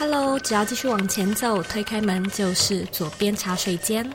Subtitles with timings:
[0.00, 4.10] Hello，只要继续往前走，推开门就是左边茶水间。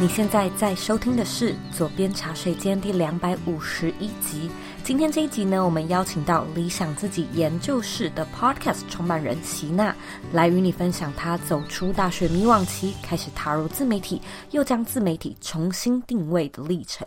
[0.00, 4.50] 你现在在收听的是左边茶水间第两百五十一集。
[4.90, 9.94] 今天这一集呢，我们邀请到理想自己研究室的 Podcast 创办人齐娜，
[10.32, 17.06] 来与你分享她走出大学迷惘期，开始踏入自媒体，又将自媒体重新定位的历程。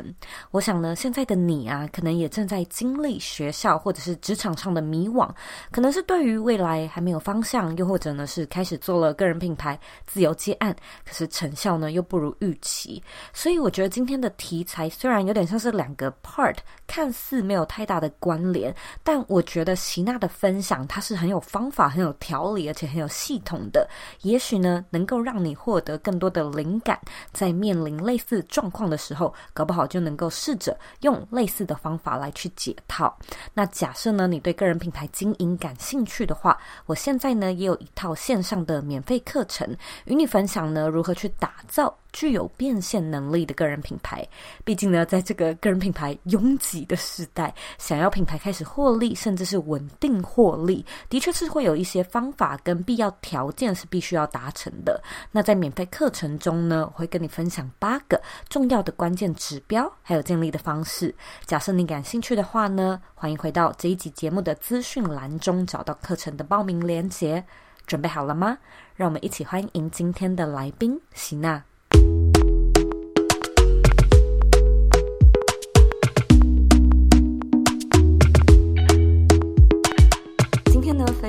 [0.51, 5.29] 我想呢，现在的你啊，可能也正在经历学校或者是职场上的迷惘，
[5.69, 10.73] 可能是对于未来还没有方向，又或者呢是开始做了个人品牌，自由接案，
[11.05, 13.03] 可是成效呢又不如预期。
[13.33, 16.55] 所以我觉得今天的题材虽然有点像是两个 part，
[16.87, 18.71] 看似没有太大的关联，
[19.03, 23.89] 但我觉得席娜的分享，它是很有方法、很有条理，而且很有系统的。
[24.21, 26.99] 也许呢，能够让你获得更多的灵感，
[27.31, 33.17] 在面临类似状况的时候，搞不好就能够试着用类似的方法来去解套。
[33.55, 41.97] 那假设呢，你对个人品牌经营感兴趣的话，我现在呢也有一套线上的免费课程，与你分享呢如何去打造。
[42.13, 44.25] 具有变现能力的个人品牌，
[44.63, 55.01] 毕竟呢，在这个个人品牌拥挤的时代，想要品牌开始获利，甚至是稳定获利，的确是会有一些方法跟必要条件是必须要达成的。
[55.31, 61.13] 那在免费课程中呢，我会跟你分享八个重要的关键指标，还有建立的方式。
[61.45, 67.43] 假设你感兴趣的话呢，欢迎回到这一集节目的资讯栏中找到课程的报名链接。
[67.85, 68.57] 准备好了吗？
[68.95, 71.61] 让我们一起欢迎今天的来宾席娜。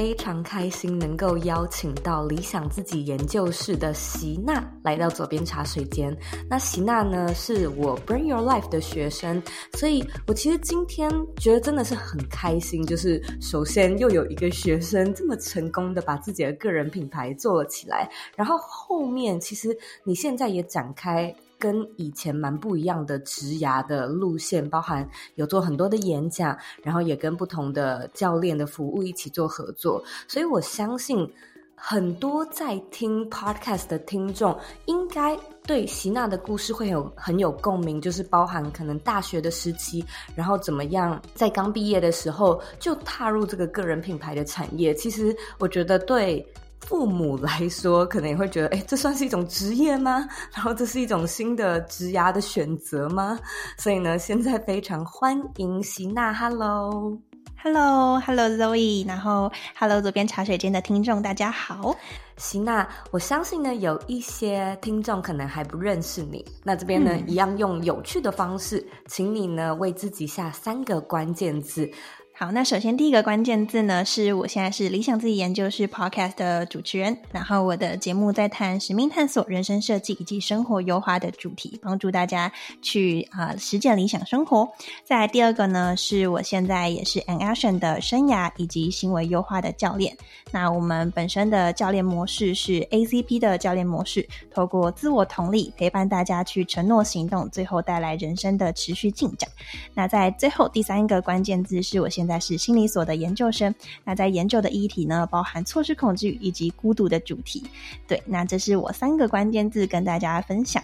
[0.05, 6.14] 非常开心能够邀请到理想自己研究室的席娜来到左边茶水间。
[6.46, 18.06] 那席娜呢，是我 Bring Your Life 的学生，所以我其实今天觉得真的是很开心，就是首先又有一个学生这么成功的把自己的个人品牌做了起来，
[18.36, 19.74] 然后后面其实
[20.05, 21.34] 你现在也展开。
[21.64, 31.27] 跟以前蛮不一样的职涯的路线，包含有做很多的演讲，然后也跟不同的教练的服务一起做合作，所以我相信
[31.74, 34.55] 很多在听 podcast 的听众，
[34.85, 35.35] 应该
[35.67, 40.05] 对席娜的故事会有很有共鸣，就是包含可能大学的时期，
[40.35, 44.92] 然后怎么样在刚毕业的时候就踏入这个个人品牌的产业。
[44.92, 46.47] 其实我觉得对。
[46.86, 50.28] 父母来说， 可能也会觉得，哎，这算是一种职业吗？
[50.55, 53.39] 然后这是一种新的职涯的选择吗？
[53.78, 61.96] 所以呢，现在非常欢迎席娜，Hello，Hello，Hello，Zoe，然后 Hello，左边茶水间的听众，大家好，
[62.36, 71.90] 席娜，我相信呢，有一些听众可能还不认识你，那这边呢，嗯、一样用有趣的方式，请你呢为自己下三个关键字。
[72.36, 82.52] 好，那首先第一个关键字呢，是我现在是理想自己研究室 Podcast 的主持人，然后我的节目在谈使命探索、人生设计以及生活优化的主题，帮助大家
[82.83, 84.68] 去啊、实践理想生活。
[85.05, 90.17] 再来第二个呢，是我现在也是 An Action 的生涯以及行为优化的教练。
[90.50, 99.48] 那我们本身的教练模式是 ACP 的教练模式，透过自我同理陪伴大家去承诺行动，最后带来人生的持续进展。
[99.94, 102.23] 那在最后第三个关键字是我现。
[102.24, 107.62] 现在是心理所的研究生，那在研究的议题呢，包含错失恐惧以及孤独的主题。
[108.08, 110.83] 对，那这是我三个关键字跟大家分享。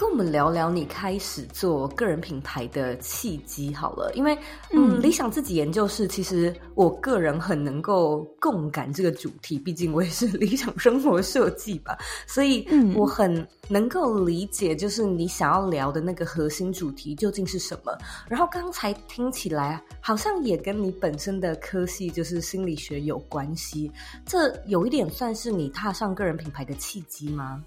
[0.00, 4.34] 跟我们聊聊你开始做个人品牌的契机好了，因为
[4.72, 17.94] 嗯，理想自己研究室，其实我个人很能够共感这个主题，毕竟我也是理想生活设计吧， 所以嗯，我很能够理解，就是你想要聊的那个核心主题究竟是什么。
[18.26, 23.92] 然后刚才听起来好像也跟你本身的科系就是心理学有关系，
[24.24, 27.62] 这有一点算是你踏上个人品牌的契机吗？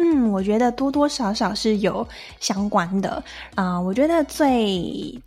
[0.00, 2.06] 嗯，我觉得多多少少是有
[2.38, 3.22] 相关的
[3.56, 3.82] 啊、呃。
[3.82, 4.72] 我觉得最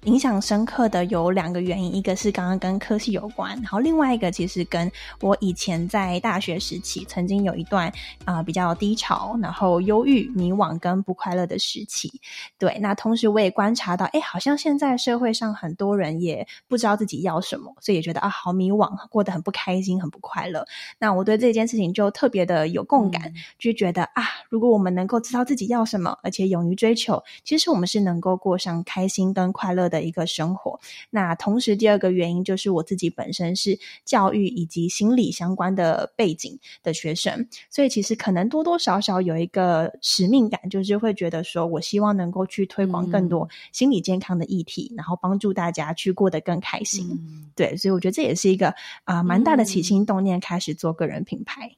[0.06, 4.90] 影响深刻的有两个原因，一个是刚刚跟科系有关，然后另外一个其实跟
[5.20, 7.90] 我以前在大学时期曾经有一段
[8.24, 12.10] 啊、呃、比较低潮，然后忧郁、迷惘跟不快乐的时期。
[12.58, 20.66] 对，那同时我也观察到，哎，好像现在社会上很多人也不知道自己要什么，所以也觉得啊好迷惘，过得很不开心，很不快乐。
[20.98, 30.80] 那我对这件事情就特别的有共感，嗯、就觉得啊，如果我们能够知道自己要什么，而且勇于追求，其实我们是能够过上开心跟快乐的一个生活。
[31.10, 47.10] 那同时，第二个原因就是我自己本身是教育以及心理相关的背景的学生，所以其实可能多多少少有一个使命感，就是会觉得说我希望能够去推广更多心理健康的议题，嗯、然后帮助大家去过得更开心。
[47.12, 48.70] 嗯、对，所以我觉得这也是一个
[49.06, 51.72] 啊、呃、蛮大的起心动念，开始做个人品牌。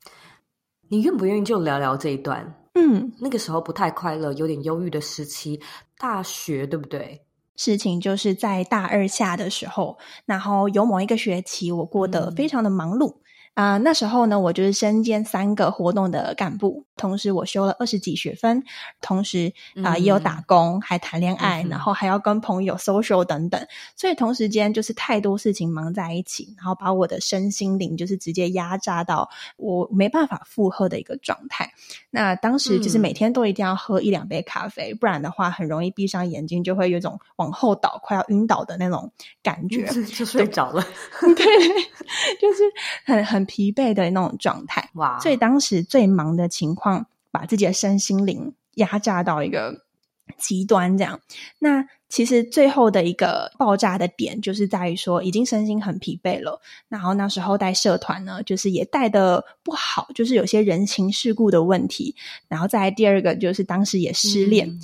[0.89, 2.53] 你愿不愿意就聊聊这一段？
[2.75, 5.60] 嗯，那个时候不太快乐，有点忧郁的时期，
[5.98, 7.22] 大学对不对？
[7.56, 13.14] 事情就是在大二下的时候，然后有某一个学期，我过得非常的忙碌。
[13.14, 13.23] 嗯
[13.54, 18.64] 啊、呃，那时候呢，我就是身兼三个活动的干部，同时我修了二十几学分，
[19.00, 19.54] 同时
[19.84, 23.64] 啊、呃、也有打工，还谈恋爱，嗯、然后还要跟朋友 social 等等，
[23.96, 31.72] 所以同时间就是太多事情忙在一起，然后把我的身心灵就是直接压榨到我没办法负荷的一个状态。
[32.10, 39.12] 那当时就是每天都一定要喝一两杯咖啡，嗯、不然的话很容易闭上眼睛就会有一种往后倒、快要晕倒的那种
[39.44, 40.84] 感觉， 就，就睡着了。
[41.22, 41.46] 对，
[42.42, 42.64] 就是
[43.06, 43.43] 很很。
[43.44, 45.19] 疲惫的那种状态，哇！
[45.19, 49.84] 所以当时最忙的情况，把自己的身心灵压榨到一个
[50.38, 51.19] 极端，这样。
[51.60, 56.62] 那其实最后的一个爆炸的点，就是在于说，已经身心很疲惫了。
[56.88, 62.16] 然后那时候带社团呢，就是也带的不好，就是有些人情世故的问题。
[62.48, 64.69] 然后再来第二个，就是当时也失恋。
[64.69, 64.80] 嗯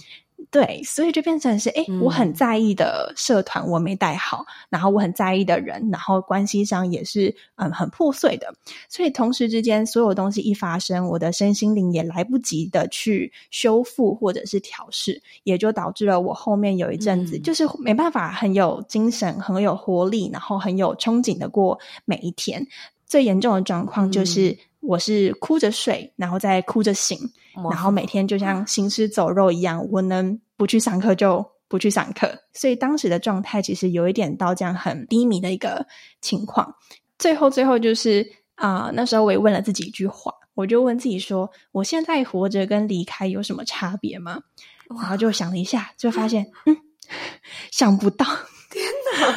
[0.51, 8.51] 对，所以就变成是，诶，我很在意的社团我没带好，嗯、然后我很在意的人，然后关系上也是嗯很破碎的，
[8.89, 22.65] 所以同时之间所有东西一发生，我的身心灵也来不及的去修复或者是调试，也就导致了我后面有一阵子、嗯、就是没办法很有精神、很有活力，然后很有憧憬的过每一天。
[23.05, 24.57] 最严重的状况就是。
[24.81, 27.17] 嗯我是哭着睡，然后再哭着醒，
[27.69, 29.85] 然后每天就像行尸走肉一样。
[29.91, 35.85] 我能不去上课就不去上课，所以当时的状态其实有一点到这样很低迷的一个
[36.21, 36.73] 情况。
[37.17, 44.39] 最后，最后就是啊、呃，那时候我也问了自己一句话，我就问自己说：我现在活着跟离开有什么差别吗？
[44.89, 46.77] 然后就想了一下，就发现，嗯，
[47.69, 48.25] 想不到。
[48.71, 48.85] 天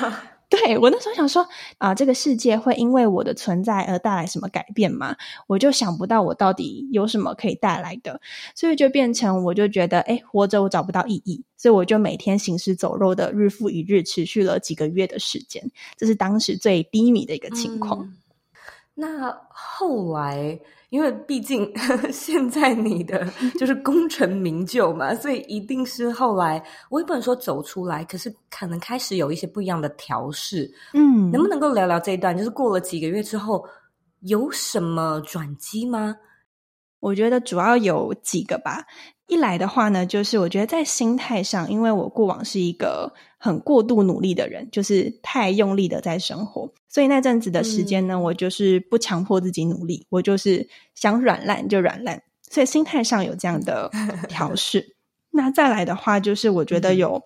[0.01, 0.32] 哪！
[0.53, 1.43] 对，我那时候想说
[1.79, 5.17] 啊、呃，这个世界会因为我的存在而带来什么改变吗？
[5.47, 8.21] 我就想不到我到底有什么可以带来的，
[8.55, 18.01] 所以就变成我就觉得，哎，活着我找不到意义，所以我就每天行尸走肉的日复一日，持续了几个月的时间，这是当时最低迷的一个情况。
[18.01, 18.13] 嗯、
[19.03, 20.61] 那后来。
[20.93, 21.73] 因为毕竟
[22.13, 23.27] 现在你的
[23.59, 30.71] 就是功成名就嘛，所以一定是后来我也不能说走出来，可是可能开始有一些不一样的调试。
[30.93, 32.37] 嗯，能不能够聊聊这一段？
[32.37, 33.65] 就是过了几个月之后，
[34.21, 36.15] 有什么转机吗？
[37.03, 38.87] 我觉得主要有几个吧。
[39.27, 53.91] 一来的话呢，就是我觉得在心态上，因为我过往是一个很过度努力的人，就是太用力的在生活，所以那阵子的时间呢，嗯、我就是不强迫自己努力，我就是想软烂就软烂，所以心态上有这样的
[54.29, 54.97] 调试。
[55.35, 57.23] 那再来的话，就是我觉得有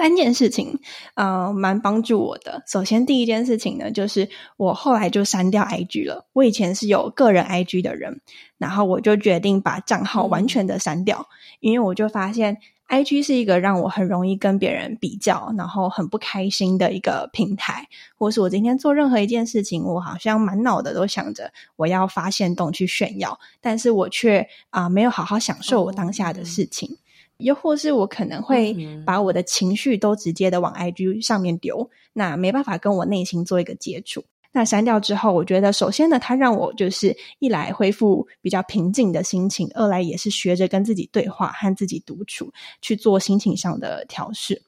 [0.00, 0.78] 三件事情，
[1.12, 2.62] 呃，蛮帮助我的。
[2.66, 4.26] 首先，第一件事情呢，就是
[4.56, 6.26] 我后来就删掉 IG 了。
[6.32, 8.22] 我以前是有个人 IG 的人。
[8.56, 11.26] 然后我就决定把账号完全的删掉，嗯、
[11.60, 12.58] 因为我就发现
[12.88, 17.86] IG 是一个让我很容易跟别人比较，然后很不开心的一个平台。
[18.16, 26.88] 或是我今天做任何一件事情，我好像满脑的都想着我要发现动去炫耀，但是我却啊、呃、没有好好享受我当下的事情。
[26.90, 26.96] 哦、
[27.40, 34.24] 又或是我可能会把我的情绪都直接的往 IG 上面丢，那没办法跟我内心做一个接触。
[34.52, 44.60] 那删掉之后，我觉得首先呢，它让我就是一来恢复比较平静的心情，二来也是学着跟自己对话，和自己独处，去做心情上的调试。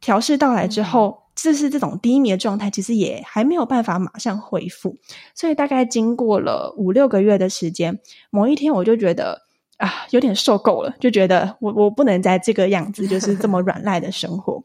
[0.00, 4.96] 调试到来之后，这、嗯、是这种低迷的状态，其实也还没有办法马上恢复。
[5.34, 8.00] 所以大概经过了五六个月的时间，
[8.30, 9.42] 某一天我就觉得
[9.80, 14.62] 啊，有点受够了，就觉得我我不能在这个样子，就是这么软烂的生活。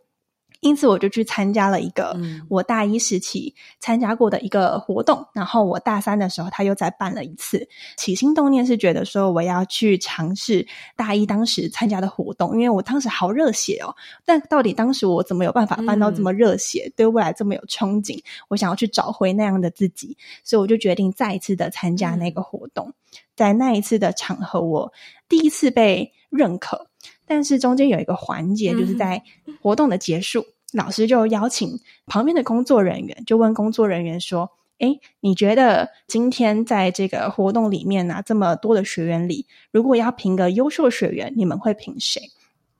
[0.65, 2.19] 因此，我就去参加了一个
[2.50, 7.69] 我大一时期参加过的一个活动，嗯、然后我大三的时候他又再办了一次。
[7.95, 13.95] 起心动念是觉得说我要去尝试大一当时参加的活动，因为我当时好热血哦。
[14.25, 18.19] 但到底当时我怎么有办法办到这么热血，嗯、对未来这么有憧憬？
[18.48, 22.88] 我想要去找回那样的自己，所以我就决定再一次的参加那个活动。
[22.89, 22.93] 嗯、
[23.36, 24.91] 在那一次的场合，我
[25.29, 26.88] 第一次被认可，
[27.27, 29.22] 但是中间有一个环节，就是在
[29.62, 30.41] 活动的结束。
[30.41, 42.22] 嗯老师就邀请旁边的工作人员，就问工作人员说：“哎，你觉得今天在这个活动里面呢、啊，这么多的学员里，如果要评个优秀学员，你们会评谁？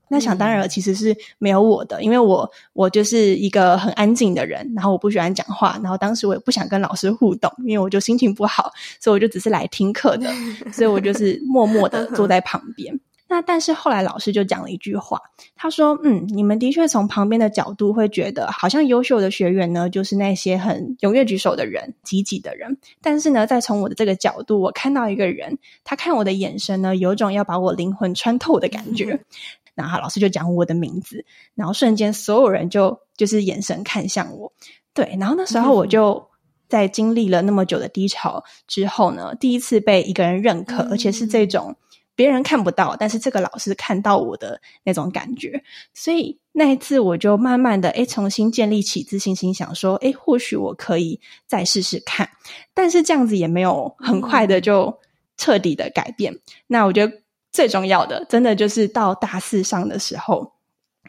[0.08, 10.32] 那想当然了，其实是没有我的，因为我我就是一个很安静的人，然后我不喜欢讲话，然后当时我也不想跟老师互动，因为我就心情不好，所以我就只是来听课的，
[10.72, 13.00] 所以我就是默默的坐在旁边。
[13.28, 15.20] 那但是后来老师就讲了一句话，
[15.56, 22.78] 他说：“嗯，你们的确从旁边的角度会觉得，好像优秀的学员呢，就是那些很踊跃举手的人、积极的人。
[23.02, 29.20] 但是呢，再从我的这个角度，我看到一个人，他看我的眼神呢，有种要把我灵魂穿透的感觉。
[29.76, 34.54] ”然后老师就讲我的名字，然后瞬间所有人就就是眼神看向我，
[34.94, 36.30] 对，然后那时候我就
[36.70, 41.76] 在经历了那么久的低潮之后呢，第一次被一个人认可，而且是这种
[42.16, 52.30] 别人看不到，但是这个老师看到我的那种感觉，所以那一次我就慢慢的诶重新建立起自信心，想说诶或许我可以再试试看，
[52.74, 55.00] 但是这样子也没有很快的就
[55.38, 57.14] 彻底的改变，那我觉得。
[57.52, 60.52] 最重要的，真的就是到大四上的时候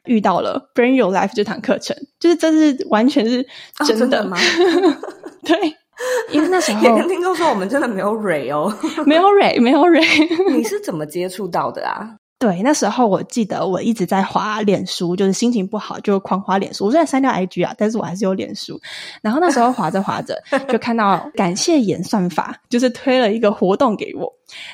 [0.05, 3.45] 遇到了 Bring Your Life 这堂课程，就是这是完全是
[3.85, 4.39] 真的，哦、真的吗？
[5.43, 5.59] 对，
[6.31, 8.73] 因为那时候也跟听众说，我们真的没有蕊哦，
[9.07, 10.00] 没有蕊，没有蕊。
[10.55, 12.17] 你是怎么接触到的啊？
[12.38, 16.85] 对，那时候我记得我一直在滑脸书，就是心情不好就狂滑脸书。
[16.85, 18.79] 我虽然删掉 IG 啊，但是我还是有脸书。
[19.23, 20.38] 然后那时候滑着滑着，
[20.69, 24.31] 就看到感谢演算法就是推了一个活动给我。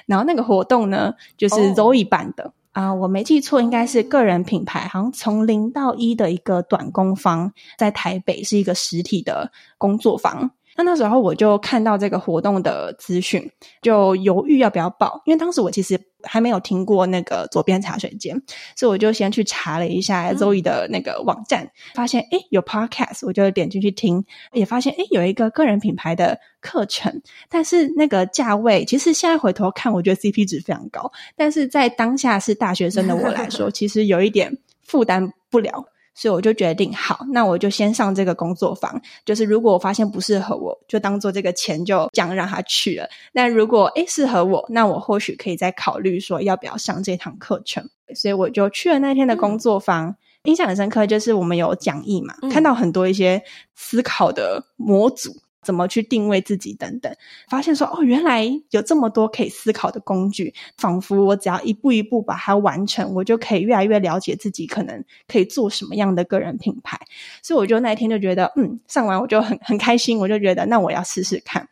[0.07, 10.51] 然后那个活动呢，就是 Zoe 办的啊，我没记错，应该是个人品牌，好像从零到一的一个短工坊，在台北是一个实体的工作坊。
[10.77, 13.51] 那那时候我就看到这个活动的资讯，
[13.83, 18.41] 就犹豫要不要报，因为当时我其实还没有听过那个左边茶水间，
[18.77, 35.85] 所以我就先去查了一下 Zoe 的那个网站，嗯、发现诶有 Podcast，我就点进去听，也发现诶有一个个人品牌的课程，但是那个价位其实现在回头看，我觉得 CP 值非常高，但是在当下是大学生的我来说， 其实有一点负担不了。
[36.15, 39.01] 所以我就决定，好，那我就先上这个工作坊。
[39.25, 43.09] 就是如果我发现不适合我，就当做这个钱就这样让他去了。
[43.33, 47.89] 那如果诶适合我，那我或许可以再考虑说要不要上这堂课程。
[48.15, 53.43] 所以我就去了那天的工作坊，嗯、印象很深刻，就是我们有讲义嘛，嗯、看到很多一些
[53.75, 55.35] 思考的模组。
[55.63, 57.15] 怎么去定位自己等等，
[57.49, 66.99] 发现说哦，原来有这么多可以思考的工具，仿佛我只要一步一步把它完成，我就可以越来越了解自己可能可以做什么样的个人品牌。
[67.43, 71.69] 所以我就那一天就觉得，嗯，上完我就很很开心，我就觉得那我要试试看，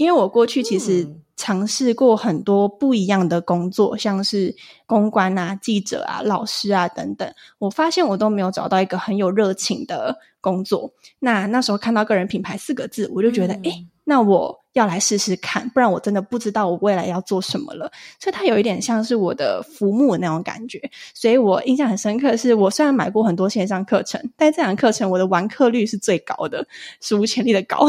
[0.00, 10.16] 因为我过去其实尝试过很多不一样的工作，像是公关啊、记者啊、老师啊等等，我发现我都没有找到一个很有热情的。
[10.42, 17.90] 工作，那那时候看到个人品牌四个字，我就觉得，哎、嗯、那我要来试试看，不然我真的不知道我未来要做什么了。
[18.18, 20.80] 所以它有一点像是我的浮木那种感觉，
[21.14, 22.36] 所以我印象很深刻。
[22.36, 26.66] 是我虽然买过很多线上课程，但这堂课程我的完课率是最高的，
[27.00, 27.88] 史无前例的高。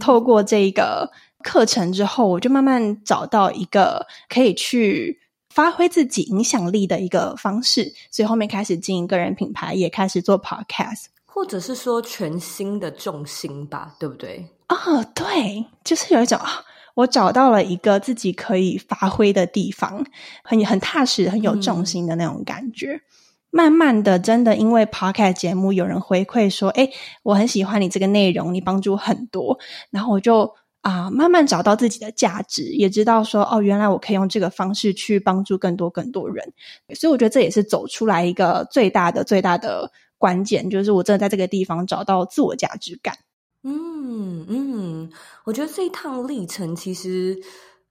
[0.00, 1.10] 透过这一个
[1.42, 5.18] 课程之后，我就慢慢找到一个可以去。
[5.52, 14.46] 发挥自己影响力的一个方式，所以后面开始经营个人品牌，也开始做 podcast，或者是说全新的重心吧，对不对？
[14.70, 20.06] 哦，对，就是有一种啊，我找到了一个自己可以发挥的地方，
[20.42, 22.92] 很很踏实、很有重心的那种感觉。
[22.94, 23.02] 嗯、
[23.50, 26.88] 慢慢的，真的因为 podcast 节目有人回馈说，哎，
[27.24, 29.58] 我很喜欢你这个内容，你帮助很多，
[29.90, 30.54] 然后我就。
[30.82, 36.54] 啊、呃，慢慢找到自己的价值，也知道说哦，原来我可以用这个方式去帮助更多更多人，
[36.94, 43.14] 所以我觉得这也是走出来一个最大的最大的关键，就是我真的在这个地方找到自我价值感。
[43.64, 45.10] 嗯嗯，
[45.44, 47.38] 我觉得这一趟历程其实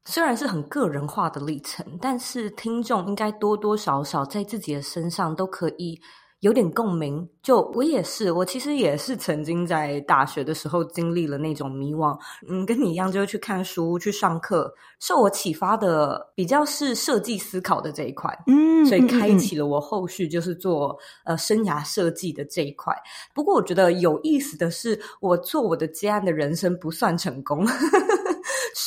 [0.06, 6.02] 虽然是很个人化的历程，但是听众应该多多少少在自己的身上都可以。
[6.42, 12.18] 有点共鸣，就我也是，我其实也是曾经在大学的时候经历了那种迷惘，
[12.48, 22.96] 嗯，跟你一样，就去看书、去上课，受我启发的比较是设计思考的这一块，嗯，所以开启了我后续就是做呃生涯设计的这一块。
[23.34, 27.68] 不过我觉得有意思的是，我做我的接案的人生不算成功。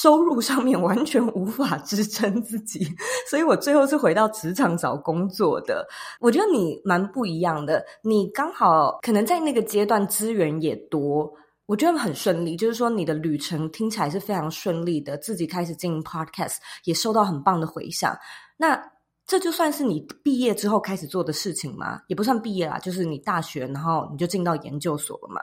[0.02, 2.84] 收入上面完全无法支撑自己，
[3.30, 5.86] 所以我最后是回到职场找工作的。
[6.18, 11.32] 我觉得你蛮不一样的，你刚好可能在那个阶段资源也多，
[11.66, 12.56] 我觉得很顺利。
[12.56, 18.18] 就是说你的旅程听起来是非常顺利的，自己开始经营 Podcast 也收到很棒的回响。
[18.56, 18.76] 那
[19.24, 22.00] 这就算是你毕业之后开始做的事情吗？
[22.08, 25.42] 也不算毕业啦，就是你大学然后你就进到研究所了嘛。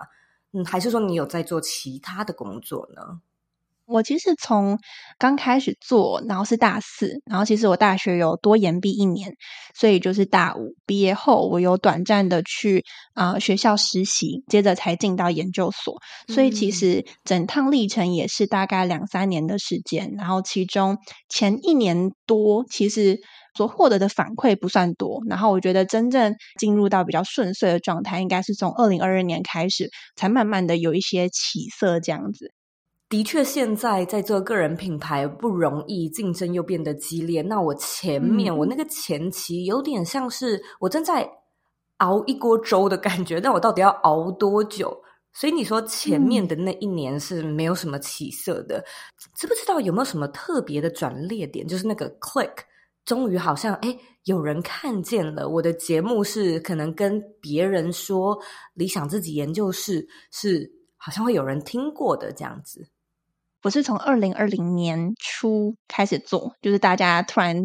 [0.52, 3.22] 嗯，还是说你有在做其他的工作呢？
[3.90, 4.78] 我其实从
[5.18, 9.34] 刚开始做，然后是大四，然后其实我大学有多延毕一年，
[9.74, 12.84] 所以就是大五毕业后，我有短暂的去
[13.16, 15.96] 啊、呃、学校实习，接着才进到研究所，
[16.28, 20.96] 所以其实整趟历程也是大概两三年的时间，然后其中
[21.28, 23.20] 前一年多其实
[23.56, 32.54] 所获得的反馈不算多，然后我觉得真正进入到比较顺遂的状态，应该是从二零二二年开始，才慢慢的有一些起色这样子。
[33.10, 37.42] 的确，现在在做个人品牌不容易，竞争又变得激烈。
[37.42, 41.28] 那我前面、嗯、我那个前期有点像是我正在
[41.98, 44.96] 熬一锅粥的感觉，但我到底要熬多久？
[45.34, 48.86] 所以你说前面的那一年是没有什么起色的，嗯、
[49.36, 51.68] 知不知道有没有什么特别的转捩点？
[51.68, 52.54] 就是那个 click，
[53.06, 58.40] 终于好像哎有人看见了我的节目，是可能跟别人说
[58.76, 62.88] 理想自己研究室是好像会有人听过的这样子。
[63.64, 67.56] 我是从二零二零年初开始做，就是大家突然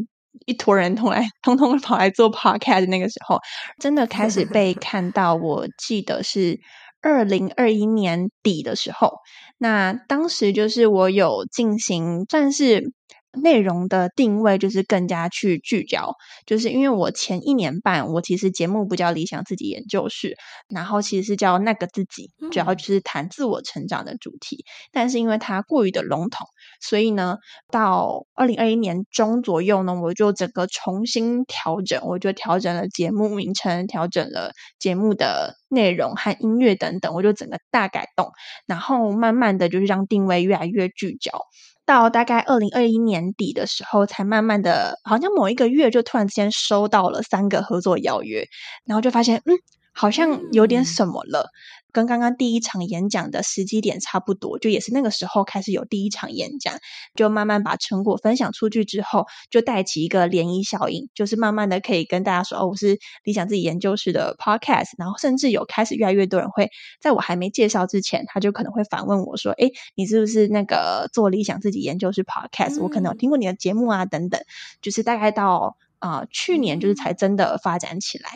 [0.46, 3.38] 一坨人通来，通通跑来做 podcast 那个时候，
[3.80, 5.34] 真的开始被 看到。
[5.34, 6.58] 我记得是
[7.00, 9.12] 二零二一年底的时候，
[9.58, 12.92] 那当时就是我有进行算是。
[13.36, 16.14] 内容的定位就是更加去聚焦，
[16.46, 20.36] 就是因为我前一年半，我其实节目不叫理想自己研究室，
[20.68, 24.64] 然后其实是叫那个自己，主要就是谈自我成长的主题。
[24.92, 26.46] 但是因为它过于的笼统，
[26.80, 27.38] 所以呢，
[27.70, 38.30] 到二零二一年中左右呢，我就整个重新调整，我就调整了节目名称，调整了节目的内容和音乐等等，我就整个大改动，
[38.66, 41.32] 然后慢慢的就是让定位越来越聚焦。
[41.86, 48.46] 到大概二零二一年底的时候，才慢慢的，好像某一个月就突然之间收到了三个合作邀约，
[48.84, 49.54] 然后就发现，嗯，
[49.92, 51.50] 好像有点什么了。
[51.94, 56.74] 跟刚刚第一场演讲的时机点差不多，就也是那个时候开始有第一场演讲，
[57.14, 66.68] 就慢慢把成果分享出去之后，就带起一个涟漪效应，就是慢慢的可以跟大家说，哦，我是理想自己研究室的 podcast，然后甚至有开始越来越多人会
[67.00, 72.82] 在我还没介绍之前，他就可能会反问我说，哎，你是不是那个做理想自己研究室 podcast？
[72.82, 74.40] 我可能有听过你的节目啊，等等，
[74.82, 78.30] 就是大概到啊、呃、去年，就是才真的发展起来。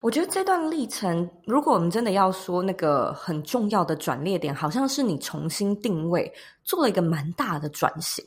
[0.00, 6.32] 我觉得这段历程，如果我们真的要说那个很重要的转捩点，好像是你重新定位，
[6.62, 8.24] 做了一个蛮大的转型。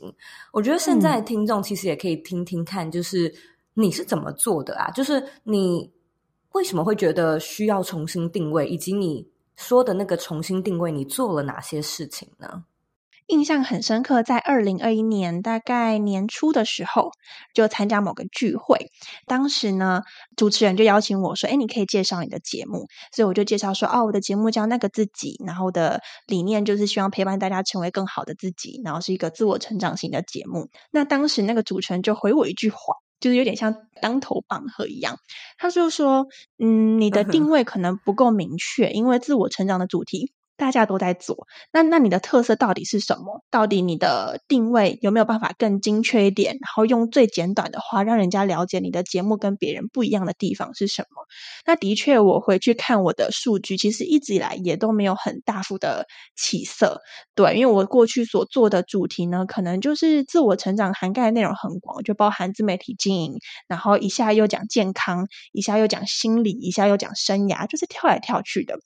[0.52, 3.32] 我觉得现在听众其实也可以听听看，就是
[3.72, 4.90] 你是怎么做的啊？
[4.90, 5.90] 就是你
[6.52, 12.62] 为什么会觉得需要重新定位，以及你说的那个重新定位，你做了哪些事情呢？
[13.30, 17.12] 印象很深刻，在二零二一年大概年初的时候，
[17.54, 18.90] 就参加某个聚会。
[19.26, 20.02] 当时呢，
[20.36, 35.18] 主持人就邀请我说：“哎，你可以介绍你的节目。”所以我就介绍说：“哦，我的节目叫那个自己，然后的理念就是希望陪伴大家成为更好的自己，然后是一个自我成长型的节目。”那当时那个主持人就回我一句话，就是有点像当头棒喝一样，
[35.56, 36.26] 他就说
[36.58, 43.42] ：“嗯，你的定位可能不够明确，因为自我成长的主题。”大家都在做，那那你的特色到底是什么？
[43.50, 46.52] 到底你的定位有没有办法更精确一点？
[46.52, 51.24] 然后用最简短的话，让人家了解你的节目跟别人不一样的地方是什么？
[51.64, 57.00] 那的确，我回去看我的数据，其实一直以来也都没有很大幅的起色。
[57.34, 68.78] 对，因为我过去所做的主题呢，可能就是自我成长，涵盖的内容很广，就包含自媒体经营，然后一下又讲健康，一下又讲心理，一下又讲生涯，就是跳来跳去的。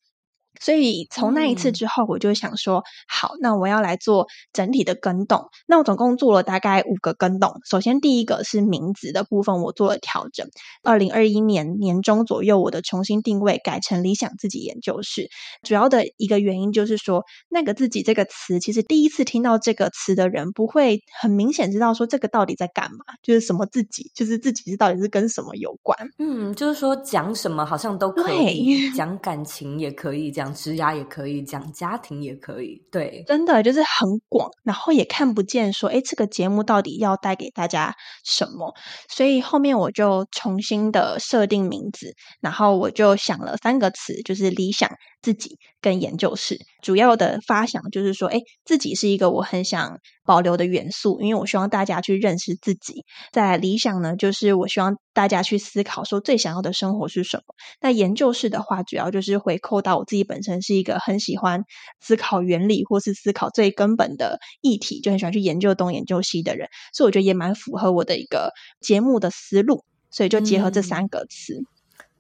[0.60, 5.48] 所以从那一次之后，我就想说，嗯、好，那我要来做整体的更动。
[5.66, 7.60] 那我总共做了大概五个更动。
[7.68, 10.48] 首先，第一个是名字的部分，我做了调整。
[10.82, 15.28] 二零二一年年中左右，我的重新定位改成理想自己研究室。
[15.62, 25.98] 主要的一个原因就是说，那个自己这个词，其实第一次听到这个词的人，不会很明显知道说这个到底在干嘛，就是什么自己，就是自己是到底是跟什么有关。
[26.18, 30.43] 嗯，就是说讲什么好像都可以，讲感情也可以这样。
[30.44, 38.74] 讲职涯也可以，讲家庭也可以，对，真的就是很广，然后也看不见说，诶，这个节目到底要带给大家什么？
[39.08, 44.90] 所以后面我就重新的设定名字，然后我就想了三个词，就是理想。
[45.24, 53.06] 自己跟研究室主要的发想就是说，诶，自己是一个我很想保留的元素，因为我希望大家去认识自己。
[53.32, 57.54] 在理想呢，就是我希望大家去思考说最想要的生活是什么。
[57.80, 61.62] 那研究室的话，主要就是回扣到我自己本身是一个很喜欢
[62.02, 71.54] 思考原理或是思考最根本的议题，就很喜欢去研究东研究西的人，所以我觉得也蛮符合我的一个节目的思路，所以就结合这三个词。
[71.54, 71.66] 嗯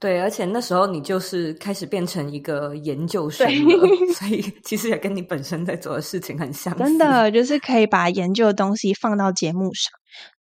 [0.04, 6.76] 对，而且那时候你就是开始变成一个研究生了， 所以其实也跟你本身在做的事情很像。
[6.76, 9.90] 真的，就是可以把研究的东西放到节目上。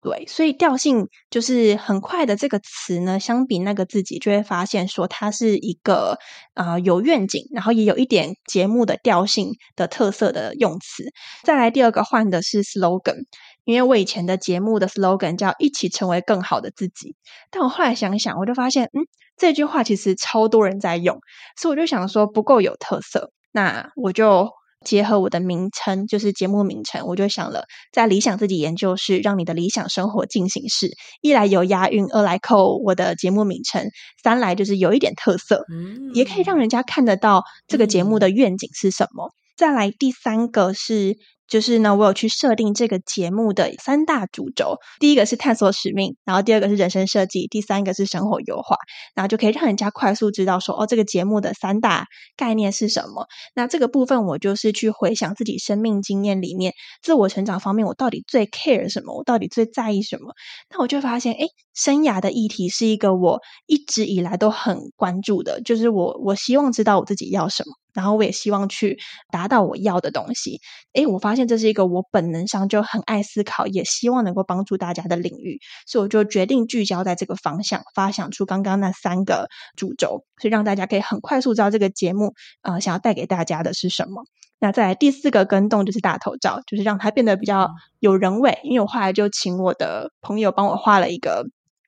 [0.01, 6.19] 对，所以调性就是很快的这个词呢，相比那个自己，就会发现说它是一个
[6.55, 11.03] 呃有愿景，然后也有一点节目的调性的特色的用词。
[11.43, 13.25] 再来第二个换的是 slogan，
[13.69, 17.15] 因为我以前的节目的 slogan 叫“一起成为更好的自己”，
[17.53, 19.05] 但我后来想想，我就发现，嗯，
[19.37, 21.19] 这句话其实超多人在用，
[21.61, 24.49] 所以我就想说不够有特色，那我就。
[24.85, 30.93] 结合我的名称，就是节目名称，我就想了，在理想自己研究室，让你的理想生活进行式。
[31.21, 33.89] 一来有押韵，二来扣我的节目名称，
[34.23, 39.27] 三来就是有一点特色，嗯，也可以让人家看得到这个节目的愿景是什么。
[39.27, 41.17] 嗯，再来第三个是。
[41.49, 48.77] 就是呢，我有去设定这个节目的三大主轴，第一个是探索使命，然后第二个是人生设计，第三个是生活优化，
[49.15, 52.07] 然后就可以让人家快速知道说，哦，这个节目的三大
[52.37, 53.27] 概念是什么。
[53.55, 60.35] 那这个部分我就是去回想自己生命经验里面，自我成长方面，我到底最 care 什么，我到底最在意什么？
[60.71, 67.73] 那我就发现，诶，生涯的议题是一个我一直以来都很关注的，就是我我希望知道我自己要什么。
[67.99, 68.97] 然后我也希望去
[69.33, 70.61] 达到我要的东西。
[70.93, 84.23] 诶，我发现这是一个我本能上就很爱思考，也希望能够帮助大家的领域，所以我就决定聚焦在这个方向，发想出刚刚那三个主轴，所以让大家可以很快速知道这个节目呃想要带给大家的是什么。
[84.61, 91.47] 那再来第四个跟动就是大头照，就是让它变得比较有人味，因为我后来就请我的朋友帮我画了一个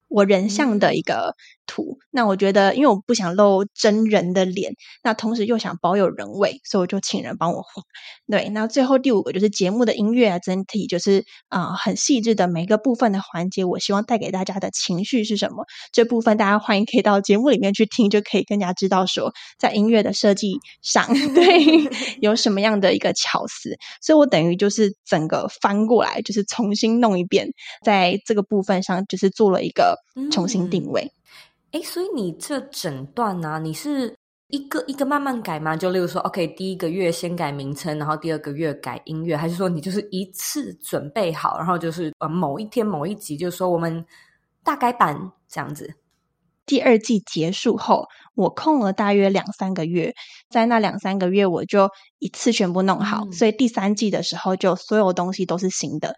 [0.09, 1.37] 我人像的一个。
[1.71, 4.73] 图，那我觉得，因为我不想露真人的脸，
[5.05, 7.83] 那同时又想保有人味，所以我就请人帮我画。
[8.27, 15.65] 对，那最后第五个就是节目的音乐啊，整体就是啊、呃、很细致的每个部分的环节，我希望带给大家的情绪是什么？
[15.93, 21.89] 这部分大家欢迎可以到节目里面去听，就可以更加知道说在音乐的设计上， 对
[22.21, 23.77] 有什么样的一个巧思。
[24.03, 27.49] 所以我等于就是整个翻过来，就是重新弄一遍，
[27.85, 29.97] 在这个部分上就是做了一个
[30.33, 31.03] 重新定位。
[31.05, 31.20] 嗯
[31.73, 34.15] 诶，所以你这整段呢、啊，你是
[34.49, 35.77] 一个一个慢慢改吗？
[35.77, 44.05] 就例如说，OK，第一个月先改名称，然后第二个月改音乐，还是说你就是一次准备好，然后就是呃某一天某一集，就是说我们
[44.65, 45.95] 大改版这样子？
[46.67, 50.15] 第二季结束后，我空了大约两三个月，
[50.49, 56.17] 在那两三个月我就一次全部弄好，嗯、所以第三季的时候就所有东西都是新的。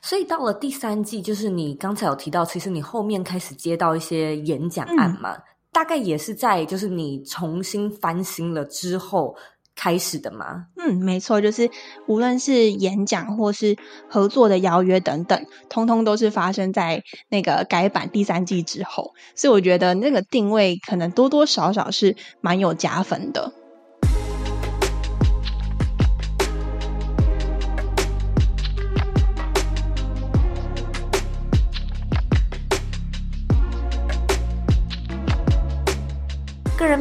[0.00, 9.36] 所以到了第三季，就是你刚才有提到，其实你后面开始接到一些演讲案嘛，嗯、大概也是在就是你重新翻新了之后
[9.74, 10.66] 开始的吗？
[10.76, 11.68] 嗯，没错，就是
[12.06, 13.76] 无论是演讲或是
[14.08, 23.52] 合作的邀约等等，通通都是发生在那个改版第三季之后，所以我觉得那个定位可能多多少少是蛮有加分的。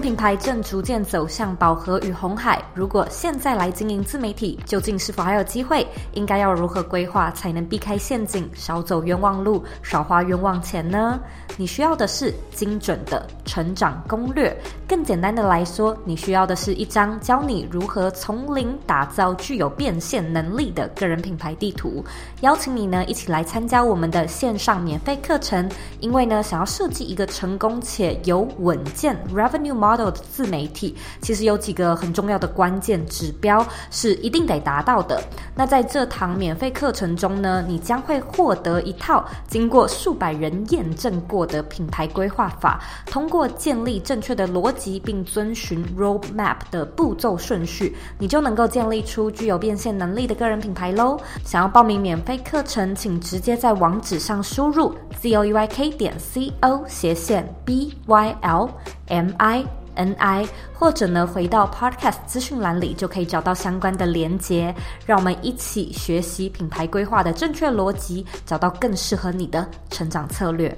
[0.04, 2.62] 品牌正逐渐走向饱和与红海。
[2.74, 5.88] 如果现在来经营自媒体，究竟是否还有机会？
[6.12, 11.18] 应该要如何规划才能避开陷阱，少走冤枉路，少花冤枉钱呢？
[11.56, 14.54] 你需要的是精准的成长攻略。
[14.88, 22.04] 更简单的来说，你需要的是一张教你如何从零打造具有变现能力的个人品牌地图。
[22.42, 25.70] 邀请你呢一起来参加我们的线上免费课程。
[26.02, 29.74] 因为呢，想要设计一个成功且有稳健 revenue。
[29.74, 35.22] model 的自媒体其实有几个很重要的关键指标是一定得达到的。
[35.56, 51.20] 那在这堂免费课程中呢，你将会获得一套经过数百人验证过的品牌规划法，通过建立正确的逻辑并遵循 roadmap 的步骤顺序，你就能够建立出具有变现能力的个人品牌喽。
[51.46, 58.70] 想要报名免费课程，请直接在网址上输入 z o e y k 点 c o 斜线 b y l
[59.08, 59.83] m i。
[59.96, 64.74] N I，或者呢，回到 Podcast 资讯栏里就可以找到相关的连接。
[65.06, 70.78] 让我们一起学习品牌规划的正确逻辑，找到更适合你的成长策略。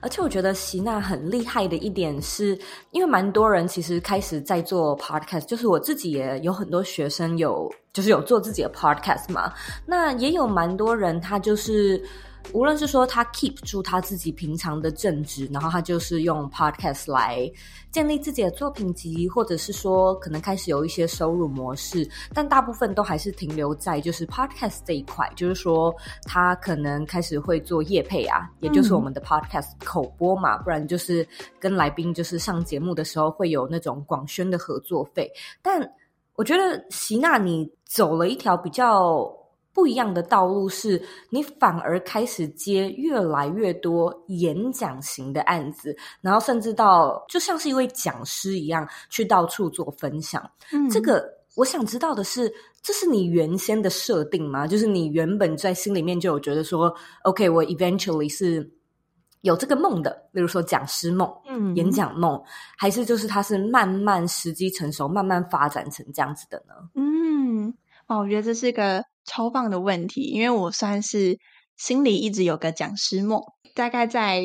[0.00, 2.58] 而且我觉得席娜很厉害的一点是，
[2.90, 9.52] 因为蛮多人其实开始在做 podcast，就是我自己也有很多学生有，就是有做自己的 podcast 嘛。
[9.86, 12.02] 那也有蛮多人他就是
[12.52, 17.50] 无论是说他 keep 住他自己平常的正职，然后他就是用 podcast 来
[17.92, 31.26] 建立自己的作品集，或者是说可能开始有一些收入模式，但大部分都还是停留在就是 podcast 这一块，就是说他可能开始会做业配啊，也就是我们的 podcast 口播嘛，不然就是
[31.58, 35.30] 跟来宾就是上节目的时候会有那种广宣的合作费。
[35.62, 35.80] 但
[36.34, 39.39] 我觉得席娜你走了一条比较。
[39.72, 50.42] 不一样的道路是，你反而开始接越来越多演讲型的案子，然后甚至到就像是一位讲师一样，去到处做分享。
[50.72, 52.52] 嗯，这个我想知道的是，
[52.82, 54.66] 这是你原先的设定吗？
[54.66, 58.68] 就是你原本在心里面就有觉得说，OK，我 eventually 是
[59.42, 62.42] 有这个梦的，例如说讲师梦、嗯，演讲梦，
[62.76, 66.74] 还是就是它是慢慢时机成熟，慢慢发展成这样子的呢？
[66.96, 67.72] 嗯，
[68.08, 69.04] 哦，我觉得这是一个。
[69.24, 71.38] 超棒的问题，因为我算是
[71.76, 73.40] 心里一直有个讲师梦。
[73.74, 74.42] 大概在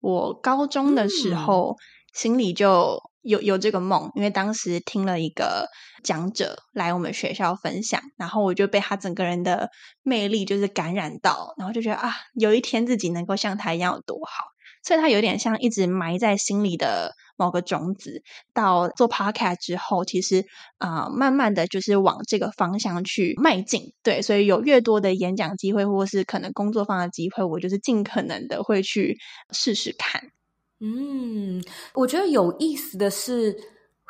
[0.00, 1.76] 我高中的时候，嗯、
[2.14, 5.68] 心里就有有这个梦，因为当时听了一个
[6.02, 9.70] 讲者来我们学校分享，然后我就被他整个人的
[10.02, 14.44] 魅力就是感染到，然后就觉得啊，有一天自己能够像他一样有多好。
[14.84, 18.22] 所以他有点像一直埋在心里的某个种子，
[18.52, 20.44] 到做 podcast 之后，其实
[20.76, 23.94] 啊、慢慢的就是往这个方向去迈进。
[24.02, 29.16] 对，所以有越多的演讲机会，或是可能工作方的机会，我就是尽可能的会去
[29.52, 30.32] 试试看。
[30.80, 31.62] 嗯，
[31.94, 33.56] 我觉得有意思的是，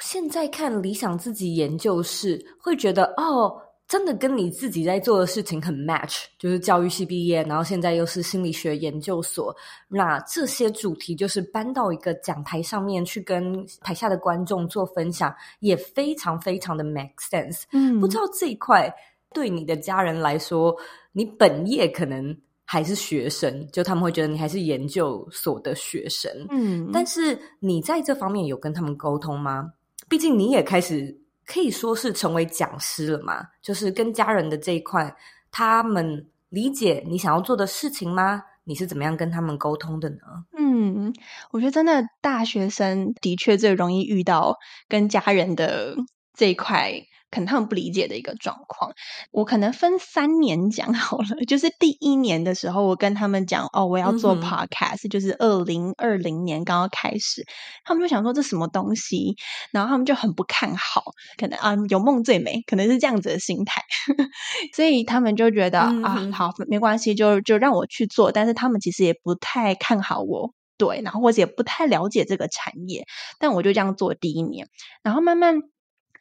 [0.01, 3.68] 现在看理想自己研究室，会觉得哦。
[3.89, 9.57] 真的跟你自己在做的事情很 match，就是教育系毕业，然后现在又是心理学研究所，
[9.89, 17.63] 那这些主题就是搬到一个讲台上面去跟台下的观众做分享，也非常非常的 make sense。
[17.73, 18.95] 嗯，不知道这一块
[19.33, 20.77] 对你的家人来说，
[21.13, 26.31] 你本业可能还是学生，就他们会觉得你还是研究所的学生。
[26.51, 29.73] 嗯，但是你在这方面有跟他们沟通吗？
[30.11, 31.19] 毕竟你也开始。
[31.49, 33.43] 可以说是成为讲师了吗？
[33.63, 35.17] 就是跟家人的这一块，
[35.51, 38.43] 他们理解你想要做的事情吗？
[38.65, 40.19] 你是怎么样跟他们沟通的呢？
[40.59, 41.11] 嗯，
[41.51, 44.59] 我觉得真的大学生的确最容易遇到
[44.91, 45.97] 跟家人的
[46.35, 46.93] 这一块。
[47.31, 48.93] 可能他们不理解的一个状况，
[49.31, 51.45] 我可能分三年讲 好了。
[51.47, 57.45] 就是第一年的时候，我跟他们讲哦，我要做 podcast，嗯，就是二零二零年刚刚开始，
[57.85, 59.37] 他们就想说这什么东西，
[59.73, 61.03] 然后他们就很不看好，
[61.37, 63.83] 可能啊有梦最美，可能是这样子的心态，
[64.75, 68.33] 所以他们就觉得啊好没关系，就就让我去做。
[68.33, 73.05] 但是他们其实也不太看好我，对，然后或者也不太了解这个产业，
[73.39, 74.69] 但我就这样做第一年，
[75.03, 75.61] 然后慢慢。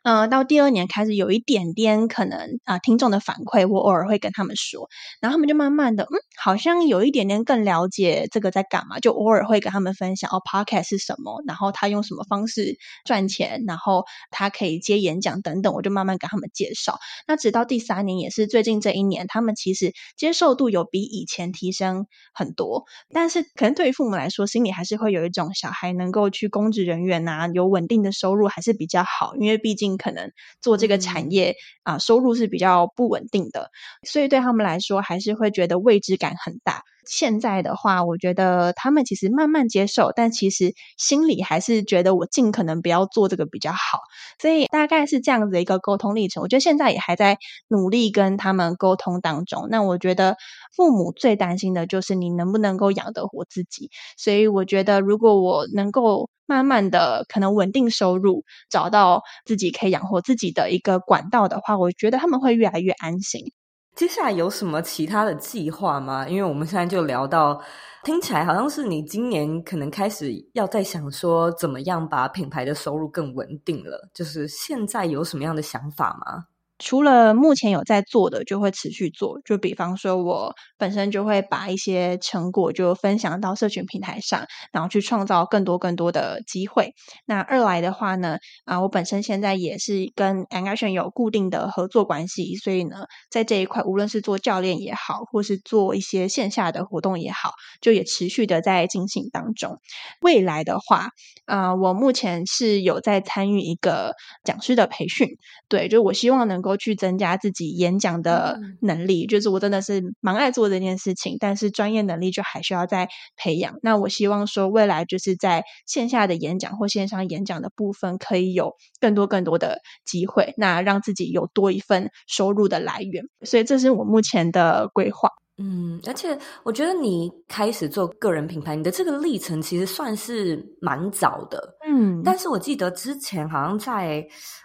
[0.03, 4.87] 呃，到第二年开始有一点点可能啊、听众的反馈，我偶尔会跟他们说，
[5.19, 16.99] 然后他们就慢慢的，嗯，好像有一点点更了解这个在干嘛，就偶尔会跟他们分享哦，Podcast 是什么，然后他用什么方式赚钱，然后他可以接演讲等等，我就慢慢跟他们介绍。
[17.27, 29.96] 那直到第三年，也是最近这一年，他们其实接受度有比以前提升很多，但是可能对于父母来说，心里还是会有一种小孩能够去公职人员啊，有稳定的收入还是比较好，因为毕竟。
[29.97, 30.31] 可能
[30.61, 33.71] 做这个产业啊、呃，收入是比较不稳定的，
[34.03, 36.83] 所以对他们来说还是会觉得未知感很大。
[37.09, 43.99] 现在的话，我觉得他们其实慢慢接受，但其实心里还是觉得我尽可能不要做这个比较好。
[44.41, 46.43] 所以大概是这样子的一个沟通历程。
[46.43, 49.67] 我觉得现在也还在努力跟他们沟通当中。
[49.69, 50.35] 那我觉得
[50.75, 53.89] 父母最担心的就是你能不能够养得活自己。
[54.17, 63.51] 所以我觉得如果我能够慢慢的可能稳定收入，找到自己可以养活自己的一个管道的话，我觉得他们会越来越安心。
[63.97, 66.29] 接下来有什么其他的计划吗？
[66.29, 67.59] 因为我们现在就聊到，
[68.03, 74.07] 听起来好像是你今年可能开始要在想说，怎么样把品牌的收入更稳定了。
[74.13, 76.45] 就是现在有什么样的想法吗？
[76.79, 79.39] 除了目前有在做的，就会持续做。
[79.43, 86.93] 就比方说，我本身就会把一些成果就分享到社群平台上，然后去创造更多更多的机会。
[87.25, 99.77] 那二来的话呢，啊，我本身现在也是跟 Engaction 有固定的合作关系，所以呢，在这一块，无论是做教练也好，或是做一些线下的活动也好，就也持续的在进行当中。
[100.21, 101.09] 未来的话，
[101.45, 104.13] 啊，我目前是有在参与一个
[104.43, 105.27] 讲师的培训，
[105.67, 106.66] 对，就我希望能够。
[106.67, 113.75] 多去增加自己演讲的能力，嗯，就是我真的是蛮爱做这件事情，但是专业能力就还需要再培养。
[113.81, 123.23] 那我希望说，未来就是在线下的演讲或线上演讲的部分，可以有更多更多的机会，那让自己有多一份收入的来源。
[123.43, 125.29] 所以这是我目前的规划。
[125.59, 131.77] 嗯，而且我觉得你开始做个人品牌，你的这个历程其实算是蛮早的。
[131.87, 134.23] 嗯，但是我记得之前好像在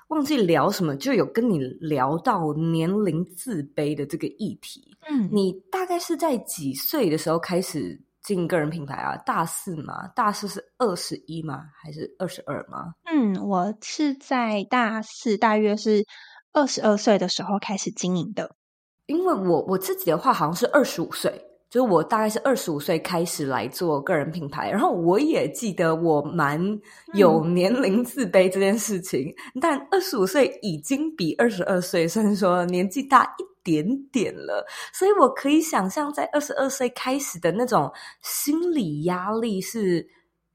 [0.09, 4.83] 忘记聊什么，就有跟你聊到年龄自卑的这个议题。
[5.09, 9.17] 嗯，你大概是在几岁的时候开始进个人品牌啊？
[9.25, 10.07] 大四吗？
[10.15, 11.65] 大四是二十一吗？
[11.83, 12.93] 还是二十二吗？
[13.11, 16.05] 嗯，我是在大四，大约是
[16.53, 18.55] 二十二岁的时候开始经营的。
[19.07, 21.33] 因为我我自己的话好像是二十五岁，
[21.69, 26.61] 就是我大概是二十五岁开始来做个人品牌，然后我也记得我蛮
[27.15, 40.07] 有年龄自卑这件事情，嗯、但二十五岁已经比二十二岁甚至说年纪大一点点了，所以我可以想象在二十二岁开始的那种心理压力是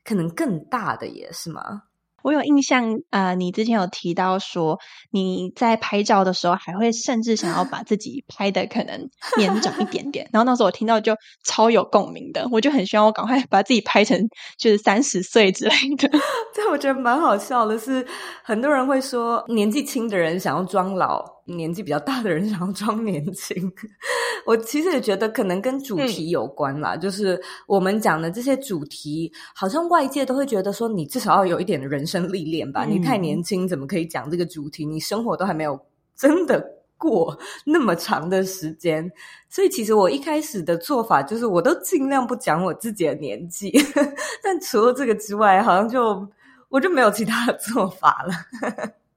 [0.04, 1.84] 可能更大的，也是吗？
[2.28, 4.78] 我有印象，啊，你之前有提到说
[5.12, 10.30] 你在拍照的时候，还会甚至想要把自己拍的可能年长一点点。
[10.34, 14.20] 然后那时候我听到就超有共鸣的，我就很希望我赶快 把自己拍成
[14.60, 16.10] 就是三十岁之类的。
[16.54, 18.06] 对，我觉得蛮好笑的是，
[18.44, 21.37] 很多人会说年纪轻的人想要装老。
[21.48, 23.72] 年纪比较大的人想要装年轻，
[24.46, 26.96] 我其实也觉得可能跟主题有关啦。
[26.96, 32.86] 嗯、就是我们讲的这些主题，好像外界都会觉得说，你至少要有一点的人生历练吧。
[32.86, 34.86] 嗯、你太年轻，怎么可以讲这个主题？
[34.86, 35.80] 你生活都还没有
[36.16, 36.64] 真的
[36.98, 39.10] 过那么长的时间。
[39.50, 43.72] 所以，其实我一开始的做法就是，我都尽量不讲我自己的年纪。
[44.44, 46.28] 但除了这个之外，好像就
[46.70, 48.34] 我就没有其他的做法了。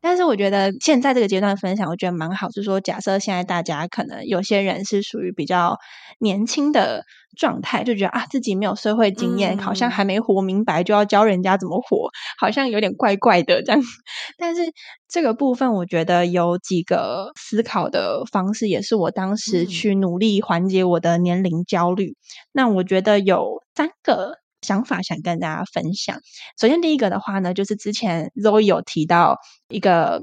[0.00, 2.48] 但是我觉得现在这个阶段分享，我觉得蛮好。
[2.48, 5.76] 就是说，假设现在大家可能有些人是属于比较
[6.18, 7.04] 年轻的
[7.36, 13.80] 状态，就觉得啊，自己没有社会经验，嗯、好像还没活明白，就要教人家怎么活，好像有点怪怪的这样。
[14.38, 14.62] 但是
[15.08, 22.06] 这个部分，我觉得有几个思考的方式，也是我当时去努力缓解我的年龄焦虑。
[22.10, 22.16] 嗯、
[22.52, 24.39] 那我觉得有三个。
[24.62, 26.18] 想法想跟大家分享。
[26.60, 30.22] 首先，第一个的话呢，就是之前 Zoe 有提到一个。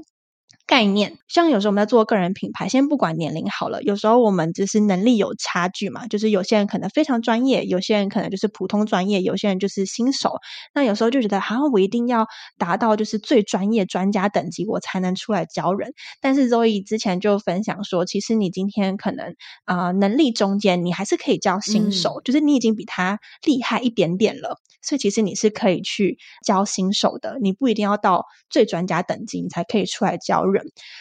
[0.68, 10.34] 概念，像有时候我们在做个人品牌，先不管年龄好了，有时候我们只是能力有差距嘛，就是有些人可能非常专业，有些人可能就是普通专业，有些人就是新手。
[10.74, 12.26] 那有时候就觉得，好像我一定要
[12.58, 15.94] 达到就是最专业专家等级，我才能出来教人。
[16.20, 30.57] 但是 Zoe 之前就分享说，其实你今天可能啊、呃、能力中间，你还是可以教新手，嗯、就是你已经比他厉害一点点了，所以其实你是可以去教新手的，你不一定要到最专家等级，你才可以出来教人。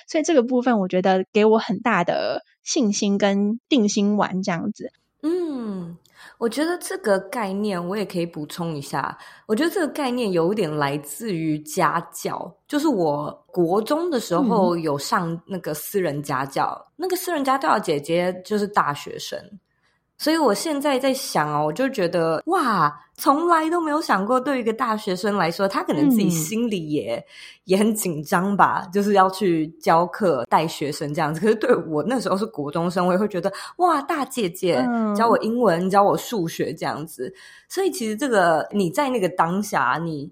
[0.08, 4.92] 所以这个部分，我觉得给我很大的信心跟定心丸这样子。
[5.24, 5.98] 嗯，
[6.38, 9.18] 我觉得这个概念我也可以补充一下。
[9.48, 19.40] 我觉得这个概念有点来自于家教，就是我国中的时候有上那个私人家教，嗯、那个私人家教的姐姐就是大学生。
[20.18, 27.24] 所以我现在在想哦，我就觉得哇，从来都没有想过，对于一个大学生来说，他可能自己心里也、嗯、
[27.66, 31.40] 也很紧张吧，就是要去教课带学生这样子。
[31.40, 34.84] 可是对我那时候是国中生，我也会觉得哇，大姐姐
[35.16, 37.32] 教我英文，教我数学这样子。
[37.70, 40.32] 所以其实这个你在那个当下，你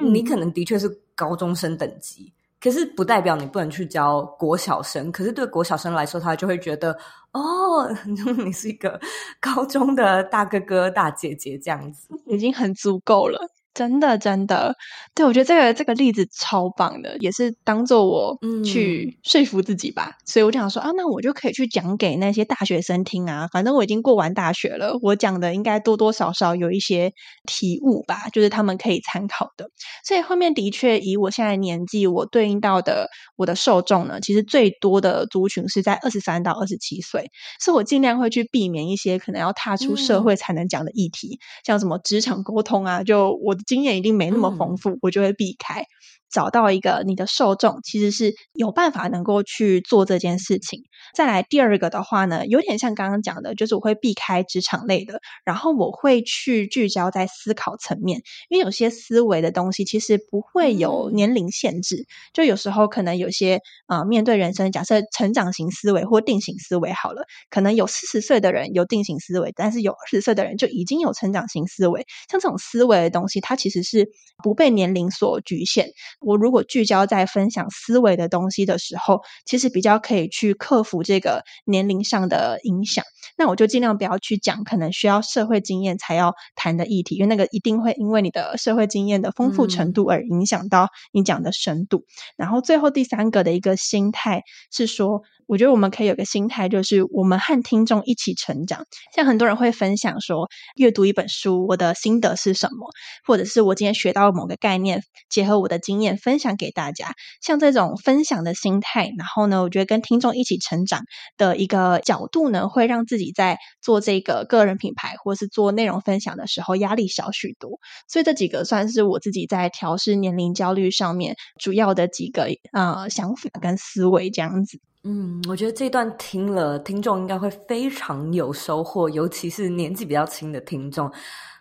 [0.00, 2.32] 你可能的确是高中生等级。
[2.60, 6.96] 可是不代表你不能去教国小生，可是对国小生来说，他就会觉得
[7.32, 7.88] 哦，
[8.44, 9.00] 你是一个
[9.40, 13.38] 高中的大哥哥、大姐姐这样子，已经很足够了。
[13.78, 14.74] 真的，真的，
[15.14, 20.16] 对，我觉得这个这个例子超棒的，也是当做我去说服自己吧。
[20.18, 23.46] 嗯、所以我就想说啊，那我就可以去讲给那些大学生听啊。
[23.52, 27.12] 反正我已经过完大学了，我讲的应该多多少少有一些
[27.46, 29.70] 体悟吧，就是他们可以参考的。
[30.04, 43.56] 所以后面的确以我现在年纪，我对应到的我的受众呢，其实最多的族群是在二十三到二十七岁，所以我尽量会去避免一些可能要踏出社会才能讲的议题，嗯、像什么职场沟通啊，就我。
[43.68, 45.84] 经验一定没那么丰富，嗯、我就会避开。
[46.30, 50.82] 找到一个你的受众，其实是有办法能够去做这件事情。
[51.14, 61.96] 再来第二个的话呢，有点像刚刚讲的，就是我会避开职场类的，然后我会去聚焦在思考层面，因为有些思维的东西其实不会有年龄限制。
[61.96, 72.06] 嗯、就有时候可能有些啊、呃，面对人生，假设成长型思维或定型思维好了，可能有四十岁的人有定型思维，但是有二十岁的人就已经有成长型思维。
[72.30, 74.08] 像这种思维的东西，它其实是
[74.42, 75.90] 不被年龄所局限。
[76.20, 83.04] 我如果聚焦在分享思维的东西的时候，其实比较可以去克服这个年龄上的影响。
[83.36, 91.98] 那我就尽量不要去讲可能需要社会经验才要谈的议题，因为那个一定会因为你的社会经验的丰富程度而影响到你讲的深度。
[91.98, 92.04] 嗯、
[92.36, 94.42] 然后最后第三个的一个心态
[94.72, 98.84] 是说，我觉得我们可以有个心态，就是我们和听众一起成长。
[99.16, 102.86] 像很多人会分享说，阅读一本书，我的心得是什么，
[103.26, 107.14] 或者是我今天学到了某个概念，结合我的经验分享给大家。
[107.40, 111.04] 像这种分享的心态，然后呢，我觉得跟听众一起成长
[111.38, 117.80] 的一个角度呢，会让自己在做这个个人品牌或是做内容分享的时候压力小许多。
[118.06, 124.78] 所以这几个算是我自己在调试年龄焦虑上面主要的几个呃想法跟思维这样子。
[125.10, 131.10] 嗯，我觉得这段听了，听众应该会非常有收获，尤其是年纪比较轻的听众，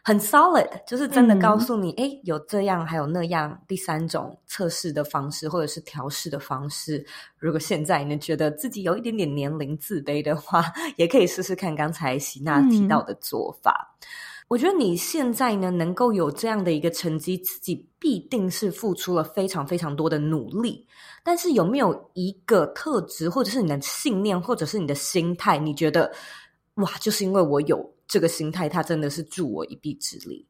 [0.04, 7.06] 很 solid，就是真的告诉你，哎、嗯，有这样，还有那样，第三种测试的方式，或者是调试的方式。
[7.40, 10.66] 如果现在你觉得自己有一点点年龄自卑的话，
[10.98, 13.96] 也可以试试看刚才喜娜提到的做法。
[14.02, 14.06] 嗯、
[14.50, 20.86] 我觉得你现在呢，能够有这样的一个成绩，自己必定是付出了非常非常多的努力。
[21.28, 25.58] 但是有没有一个特质，或者是你的信念，或者是你的心态？
[25.58, 26.10] 你觉得
[26.76, 30.48] 哇，就是因为我有这个心态，它真的是助我一臂之力。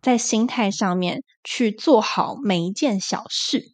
[0.00, 3.72] 在心态上面去做好每一件小事，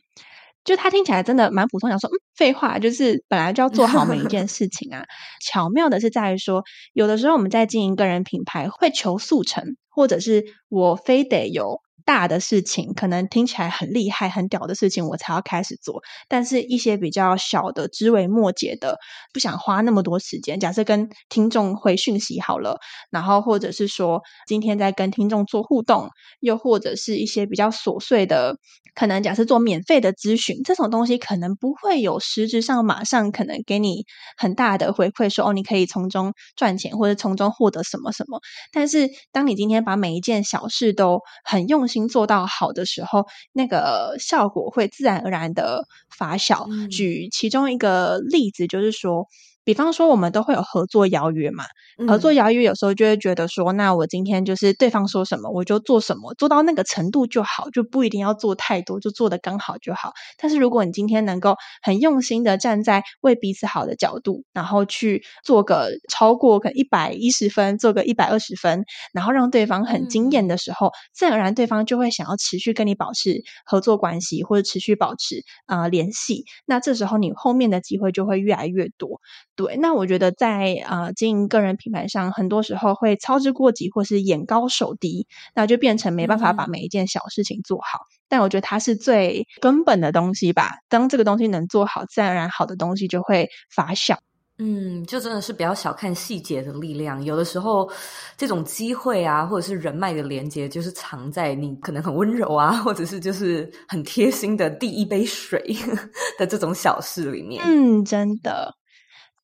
[0.64, 1.90] 就他听起来真的蛮普通。
[1.90, 5.04] 想说，嗯，废话，就是本来就要做好每一件事情啊。
[5.44, 6.64] 巧妙的是在于说，
[6.94, 11.82] 有的时候我们在经营个人品牌，会求速成，或者是我非得有。
[12.10, 16.02] 大的事情可能听起来很厉害、很屌的事情，我才要开始做。
[16.26, 18.98] 但是，一些比较小的、枝微末节的，
[19.32, 20.58] 不想花那么多时间。
[20.58, 22.80] 假设跟听众回讯息好了，
[23.12, 26.08] 然后或者是说今天在跟听众做互动，
[26.40, 28.56] 又或者是一些比较琐碎的，
[28.96, 34.04] 可能假设做免费的咨询，这种东西可能不会有实质上马上可能给你
[34.36, 38.40] 很大的回馈，说哦，你可以从中赚钱或者从中获得什么什么。
[38.72, 45.84] 但是，当你今天把每一件小事都很用心做到好的时候，那个效果会自然而然的
[46.16, 46.66] 发酵。
[46.70, 49.26] 嗯、举其中一个例子，就是说。
[49.70, 51.62] 比方说，我们都会有合作邀约嘛。
[52.08, 60.12] 合作邀约有时候就会觉得说，那我今天就是对方说什么，我就做什么，做到那个程度就好，就不一定要做太多，就做的刚好就好。
[60.36, 76.44] 但是如果你今天能够很用心的站在为彼此好的角度，然后去做个超过可能一百一十分，做个一百二十分，然后让对方很惊艳的时候，自然而然对方就会想要持续跟你保持合作关系，或者持续保持呃联系。
[76.66, 79.20] 那这时候你后面的机会就会越来越多。
[79.60, 87.98] 对，那我觉得在呃经营个人品牌上，很多时候会操之过急，或是眼高手低，那就变成没办法把每一件小事情做好。
[87.98, 90.78] 嗯、但我觉得它是最根本的东西吧。
[90.88, 94.16] 当这个东西能做好，自然而然好的东西就会发酵。
[94.62, 97.22] 嗯，就真的是不要小看细节的力量。
[97.22, 97.90] 有的时候，
[98.38, 105.76] 这种机会啊，或者是人脉的连接，就是藏在你可能很温柔啊，或者是就是很贴心的第一杯水
[106.38, 107.62] 的这种小事里面。
[107.66, 108.74] 嗯，真的。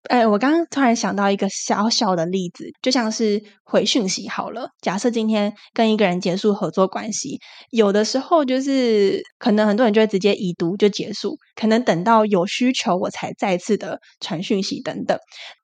[0.09, 4.69] 哎，我刚刚突然想到一个小小的例子，就像是回讯息好了。
[4.81, 7.39] 假设今天跟一个人结束合作关系，
[7.71, 15.19] 有的时候就是可能很多人就会直接已读就结束，可能等到有需求我才再次的传讯息等等。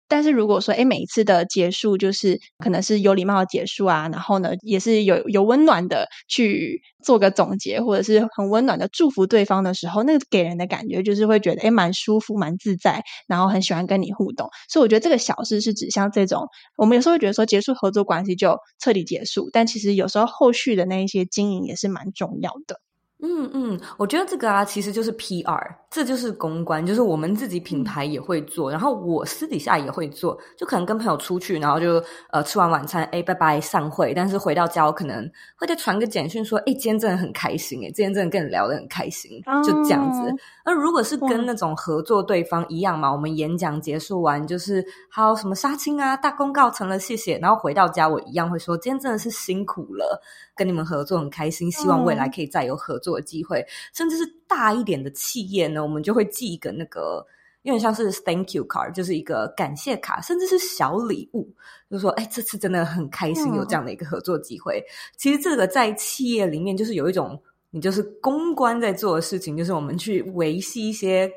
[0.08, 14.48] 但是如果说，诶，每一次的结束就是可能是有礼貌的结束啊，然后呢，也是有有温暖的去做个总结，或者是很温暖的祝福对方的时候，那个给人的感觉就是会觉得，诶，蛮舒服、蛮自在，然后很喜欢跟你互动。
[14.68, 16.46] 所以我觉得这个小事是指像这种，
[16.76, 22.76] 我们有时候会觉得说结束合作关系就彻底结束，但其实有时候后续的那一些经营也是蛮重要的。
[23.24, 25.56] 嗯嗯，我觉得这个啊，其实就是 PR，
[25.88, 32.02] 这就是公关，就是我们自己品牌也会做，然后我私底下也会做，就可能跟朋友出去，然后就
[32.32, 35.24] 呃吃完晚餐，哎拜拜散会，但是回到家我可能
[35.56, 40.34] 会再传个简讯说，哎今天真的很开心，哎今天真的跟你聊得很开心，就这样子。
[40.64, 50.20] 而如果是跟那种合作对方一样嘛，我们演讲结束完就是还有什么杀青啊、大功告成了，谢谢，然后回到家我一样会说，今天真的是辛苦了。
[50.54, 53.60] 跟你们合作很开心，希望未来可以再有合作的机会。
[53.60, 57.26] 嗯、甚至是大一点的企业呢，我们就会寄一个那个，
[57.62, 61.48] 有点像是 Thank you card，就是一个感谢卡，甚至是小礼物，
[61.90, 64.78] 就说哎，这次真的很开心有这样的一个合作机会。
[64.80, 67.40] 嗯、其实这个在企业里面就是有一种，
[67.70, 71.30] 你就是公关在做的事情，就是我们去维系一些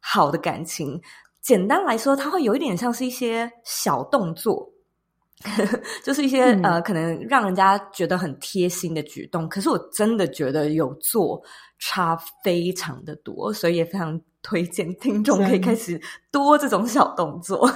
[0.00, 1.00] 好的感情。
[1.40, 4.68] 简单来说，它会有一点像是一些小动作。
[6.02, 11.42] 就是一些、嗯、呃，可能让人家觉得很贴心的举动，可是我真的觉得有做
[11.78, 17.70] 差非常的多，所以也非常推荐听众可以开始多这种小动作。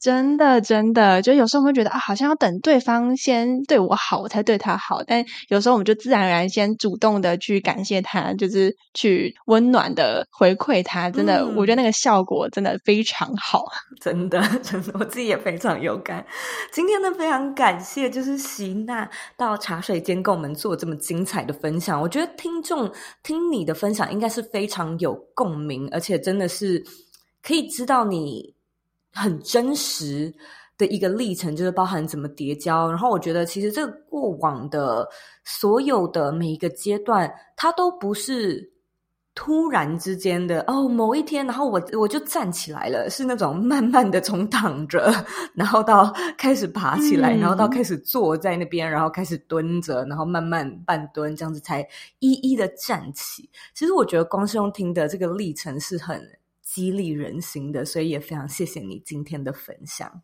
[0.00, 5.02] 真的，真的，就有时候我们会觉得啊，好像要等对方先对我好，我才对他好。
[5.06, 11.10] 但有时候我们就自然而然先主动的去感谢他，就是去温暖的回馈他。
[11.10, 13.66] 真的，嗯、我觉得那个效果真的非常好。
[14.00, 16.24] 真的， 真的，我自己也非常有感。
[16.72, 22.00] 今天呢，非常感谢，就是席娜到茶水间跟我们做这么精彩的分享。
[22.00, 22.90] 我觉得听众
[23.22, 26.82] 听你的分享应该是非常有共鸣，而且真的是
[27.42, 28.54] 可以知道你。
[29.12, 30.32] 很真实
[30.78, 32.88] 的一个历程，就是包含怎么叠交。
[32.88, 35.08] 然后我觉得，其实这个过往的
[35.44, 38.72] 所有的每一个阶段，它都不是
[39.34, 45.12] 突然之间的哦，某一天，然后我我就站起来了，是那种慢慢的从躺着，
[45.54, 51.86] 然后到开始爬起来，嗯、然后到开始坐在那边，然后开始蹲着，然后慢慢半蹲，这样子才
[52.18, 53.48] 一一的站起。
[53.74, 56.20] 其实我觉得，光是用听的这个历程是很。
[56.72, 60.22] 激励人心的，所以也非常谢谢你今天的分享。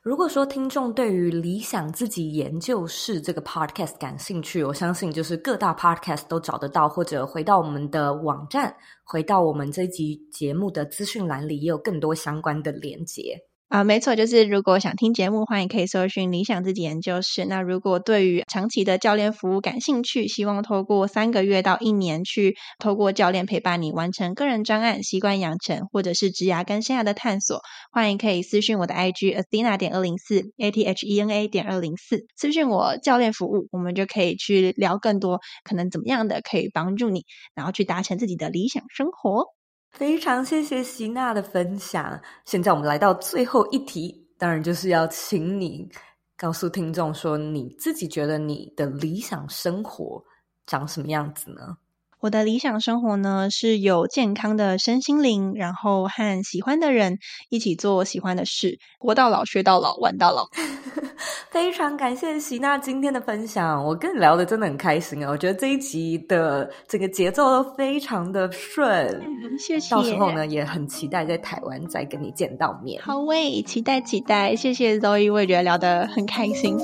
[0.00, 8.74] 如果说听众对于理想自己研究室这个 podcast 感兴趣，我相信就是各大 podcast 都找得到，或者回到我们的网站，
[9.04, 13.49] 回到我们这一集节目的资讯栏里，也有更多相关的连接。
[13.70, 17.44] 啊，没错，就是如果想听节目，欢迎可以搜寻理想自己研究室。
[17.44, 27.60] 那如果对于长期的教练服务感兴趣，希望透过三个月到一年去透过教练陪伴你完成个人专案、习惯养成，或者是职涯跟生涯的探索，
[27.92, 39.59] 欢迎可以私讯我的 IG Athena 点二零四 A T H E N A 点二零四，私讯我教练服务，我们就可以去聊更多可能怎么样的可以帮助你，然后去达成自己的理想生活。
[39.90, 42.20] 非常谢谢希娜的分享。
[42.44, 45.88] 现在我们来到最后一题，当然就是要请你
[46.36, 50.24] 告诉听众说，你自己觉得你的理想生活
[50.66, 51.76] 长什么样子呢？
[52.20, 57.18] 我的理想生活呢，是有健康的身心灵，然后和喜欢的人
[57.48, 60.46] 一起做喜欢的事，活到老学到老玩到老。
[61.50, 65.30] 非常感谢席娜今天的分享，我跟你聊得真的很开心啊！
[65.30, 69.90] 我觉得这一集的整个节奏都非常的顺，嗯，谢谢。
[69.94, 73.02] 到时候呢，也很期待在台湾再跟你见到面。
[73.02, 76.76] 好喂，期待期待，谢谢 Zoe，我也觉得聊得很开心。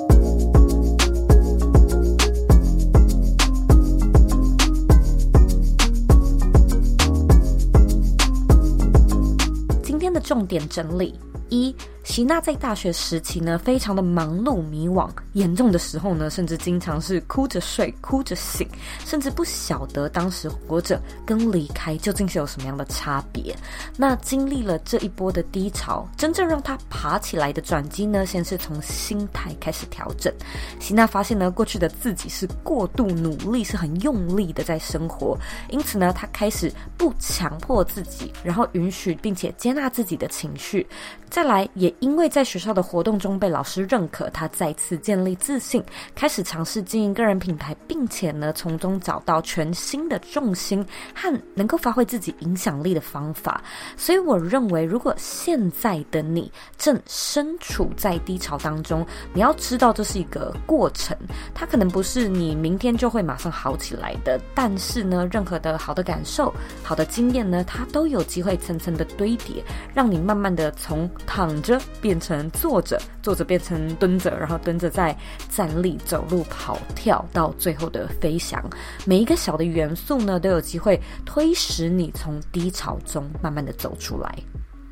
[10.26, 11.14] 重点整理
[11.48, 11.72] 一。
[12.06, 18.66] 席娜在大学时期呢，非常的忙碌迷惘，严重的时候呢，甚至经常是哭着睡，哭着醒，
[19.04, 23.54] 甚至不晓得当时活着跟离开究竟是有什么样的差别。
[23.96, 30.32] 那经历了这一波的低潮，真正让她爬起来的转机呢，先是从心态开始调整。
[30.78, 35.36] 席娜发现呢，过去的自己是过度努力，是很用力的在生活，
[35.70, 40.86] 因此呢，她开始不强迫自己，然后允许并且接纳自己的情绪。
[41.28, 41.92] 再来也。
[42.00, 45.82] 因为在学校的活动中被老师认可，他再次建立自信，
[46.14, 50.84] 开始尝试经营个人品牌，并且呢，从中找到全新的重心
[51.14, 53.62] 和能够发挥自己影响力的方法。
[53.96, 61.16] 所以，我认为，如果现在的你正身处在低潮当中，你要知道这是一个过程，
[61.54, 64.38] 它可能不是你明天就会马上好起来的。
[64.54, 71.80] 但是呢，任何的好的感受、好的经验呢，它都有机会层层的堆叠，让你慢慢的从躺着。
[72.00, 75.16] 变成坐着，坐着变成蹲着，然后蹲着再
[75.48, 78.62] 站立、走路、跑跳，到最后的飞翔。
[79.04, 84.38] 每一个小的元素呢，都有机会推使你从低潮中慢慢的走出来。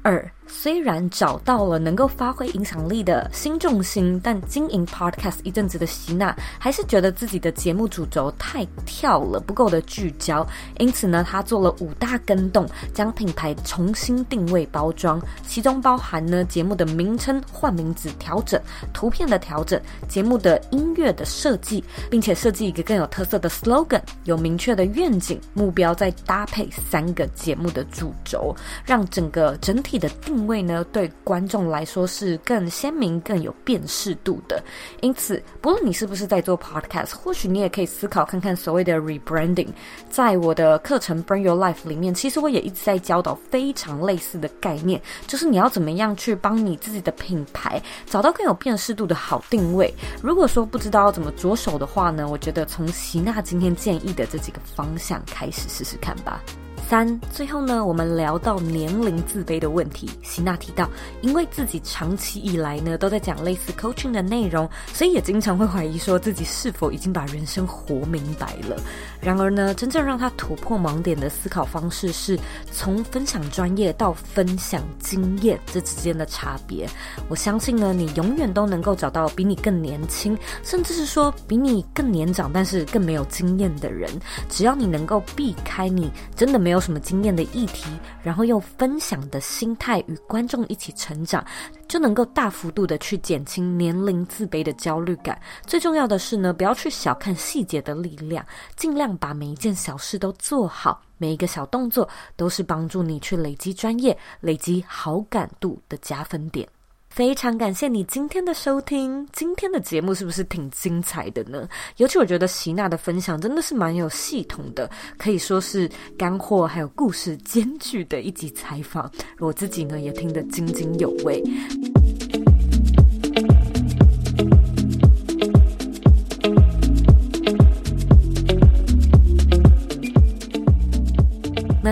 [0.02, 0.30] 二。
[0.46, 10.46] 虽然找到了能够发挥影响力的新重心，但经营 Podcast 一阵子的希娜还是觉得自己的节目主轴太跳了，不够的聚焦。
[10.78, 18.60] 因此呢，她做了五大更动，将品牌重新定位包装，其中包含呢节目的名称换名字调整、
[18.92, 30.33] 图片的调整、节目的音乐的设计，并且设计一个更有特色的 slogan，有明确的愿景目标，再搭配三个节目的主轴，让整个整体的定。
[30.34, 34.60] 定位呢，对观众来说是更鲜明、更有辨识度的。
[35.00, 39.68] 因此，不论你是不是在做 podcast，或许你也可以思考看看所谓的 rebranding。
[40.10, 49.94] 在我的课程《Bring Your Life》里面，其实我也一直在教导非常类似的概念，就是你要怎么样去帮你自己的品牌找到更有辨识度的好定位。
[50.20, 56.42] 如果说不知道要怎么着手的话呢，我觉得从席娜今天建议的这几个方向开始试试看吧。
[56.86, 60.10] 三，最后呢，我们聊到年龄自卑的问题。
[60.22, 60.88] 希娜提到，
[61.22, 68.76] 因为自己长期以来呢都在讲类似 coaching 的内容，所以也经常会怀疑说自己是否已经把人生活明白了。
[69.24, 72.38] 然而呢，真正让他突破盲点的思考方式是
[72.70, 76.86] 从分享专业到分享经验这之间的差别。
[77.28, 84.10] 我相信呢，你永远都能够找到比你更年轻，甚至是说比你更年长，但是更没有经验的人。
[84.50, 87.86] 只要你能够避开你真的没有什么经验的议题，
[88.22, 91.42] 然后用分享的心态与观众一起成长，
[91.88, 95.40] 就能够大幅度的去减轻年龄自卑的焦虑感。
[95.66, 98.44] 最重要的是呢，不要去小看细节的力量，
[98.76, 99.14] 尽量。
[99.20, 106.68] 把每一件小事都做好，每一个小动作都是帮助你去累积专业、累积好感度的加分点。
[107.14, 111.68] 非常感谢你今天的收听，今天的节目是不是挺精彩的呢？
[111.98, 115.88] 尤其我觉得席娜的分享真的是蛮有系统的，可以说是
[116.18, 119.08] 干货还有故事兼具的一集采访，
[119.38, 121.40] 我自己呢也听得津津有味。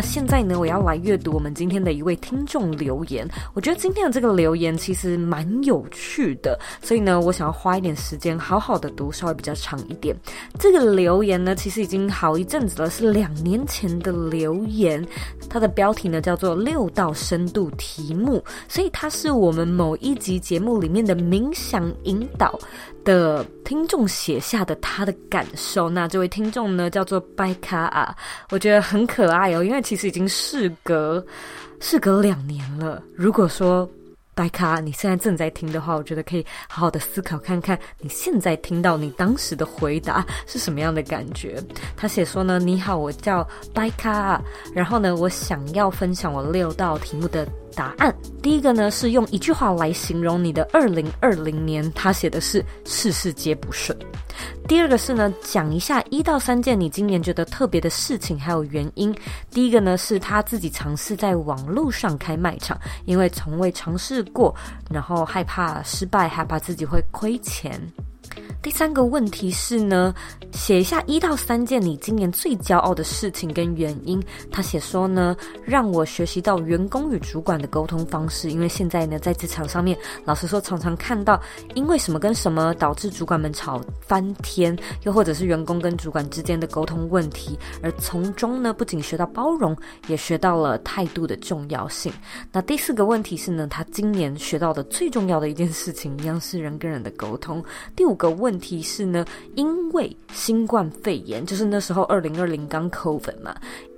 [0.02, 3.26] 现在呢，我要来阅读我们今天的一位听众留言。
[3.54, 10.14] 我觉得今天的这个留言其实蛮有趣的，所以呢，我想要花一点时间好好的读，稍微比较长一点。
[10.58, 15.02] 这个留言呢，其实已经好一阵子了，是两年前的留言。
[15.48, 22.58] 它的标题呢叫做“六道深度题目”，所以它是我们某一集节目里面的冥想引导
[23.04, 25.90] 的听众写下的他的感受。
[25.90, 28.16] 那这位听众呢叫做拜卡啊，
[28.50, 31.22] 我觉得很可爱哦，因为其其实已经事隔
[31.78, 33.02] 事隔两年了。
[33.14, 33.86] 如果说
[34.34, 41.62] 白卡你现在正在听的话，我觉得可以好好的思考看看，你现在听到你当时的回答是什么样的感觉。
[41.94, 44.42] 他写说呢：“你好，我叫白卡，
[44.74, 53.96] 然后呢，我想要分享我六道题目的。”答案第一个呢，是用一句话来形容你的二零二零年，他写的是事事皆不顺。
[54.66, 59.14] 第二个是呢，讲一下一到三件你今年觉得特别的事情还有原因。
[59.50, 64.54] 第一个呢，是他自己尝试在网络上开卖场，因为从未尝试过，
[64.90, 67.80] 然后害怕失败，害怕自己会亏钱。
[68.62, 70.14] 第三个问题是呢，
[70.52, 74.22] 写一下一到三件你今年最骄傲的事情跟原因。
[74.52, 81.40] 他写说呢，让我学习到员工与主管的沟通方式，因为现在呢，在职场上面，老实说，常常看到
[81.74, 89.76] 因为什么跟什么导致主管们吵翻天，又或者是员工跟主管之间的沟通问题，而从中呢，不仅学到包容，
[90.06, 92.12] 也学到了态度的重要性。
[92.52, 97.60] 那第四个问题是呢，他今年学到的最重要的一件事情，一样是人跟人的沟通。
[97.96, 98.52] 第五个问。
[98.62, 103.52] 题是呢，因为新冠肺炎，就是那时候二零二零刚 COVID 嘛。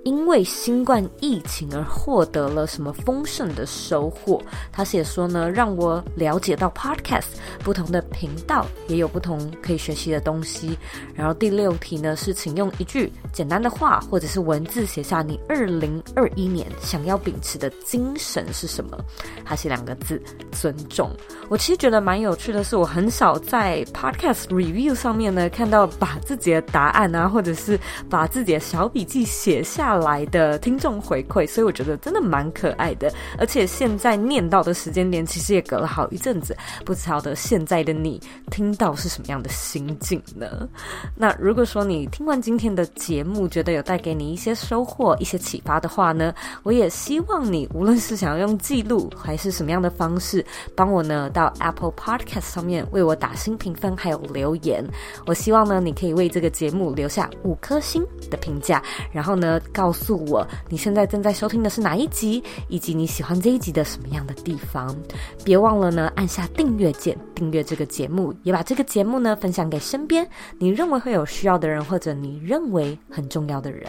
[0.05, 4.39] 因为新冠疫情而获得了什么丰盛的收获？
[4.71, 7.25] 他写说呢，让我了解到 Podcast
[7.63, 10.77] 不同的频道也有不同可以学习的东西。
[11.15, 18.95] 然后第六题呢是，请用一句简单的话或者是文字写下你二零二一年想要秉持的精神是什么？
[19.43, 21.09] 他写两个字：尊重。
[21.49, 33.11] 我其实觉得蛮有趣的是，我很少在 Podcast review 上面呢看到把自己的答案啊，或者是把自己的小笔记写下来的听众回馈，所以我觉得真的蛮可爱的。
[33.37, 38.21] 而且现在念到的时间点，其实也隔了好一阵子，不晓得现在的你
[38.51, 40.67] 听到是什么样的心境呢？
[41.15, 46.33] 那如果说你听完今天的节目，觉得有带给你一些收获、一些启发的话呢，
[46.63, 54.85] 我也希望你无论是想要用记录还是什么样的方式，帮我呢到 Apple Podcast 上面为我打新评分，还有留言。
[55.25, 58.81] 我希望呢你可以为这个节目留下五颗星的评价，
[59.11, 59.84] 然后呢告。
[59.85, 64.95] 告诉我你现在正在收听的是哪一集，以及你喜欢这一集的什么样的地方。
[65.43, 70.27] 别忘了呢，按下订阅键，订阅这个节目，也把这个节目呢分享给身边
[70.57, 73.85] 你认为会有需要的人，或者你认为很重要的人。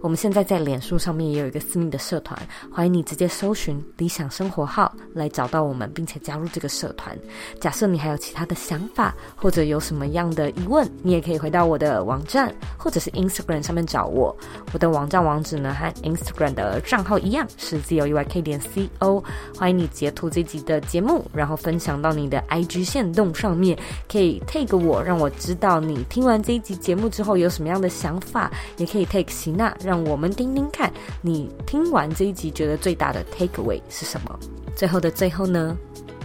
[0.00, 2.40] 我们现在在脸书上面也有一个私密的社团，
[2.72, 7.18] 欢迎你直接搜寻“理想生活号”来找到我们，并且加入这个社团。
[7.60, 14.34] 假设你还有其他的想法，或者有什么样的疑问，你也可以回到我的网站或者是 Instagram 上面找我。
[14.72, 19.22] 我的网站网址呢和 Instagram 的账号一样是 zoyk 点 co。
[19.56, 23.78] 欢迎你截图这集的节目，然后分享到你的 IG 线动上面，
[24.10, 29.76] 可以 take 我，让我知道你听完这一集节目之后有什么样的想法，也可以 tag 希娜。
[29.82, 30.92] 让我们听听看，
[31.22, 34.38] 你听完这一集觉得最大的 takeaway 是什么？
[34.74, 35.76] 最后的最后呢，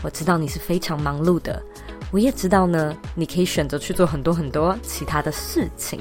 [0.04, 1.62] 我知道你是非常忙碌的，
[2.14, 5.99] 我也知道呢，你可以选择去做很多很多其他的事情，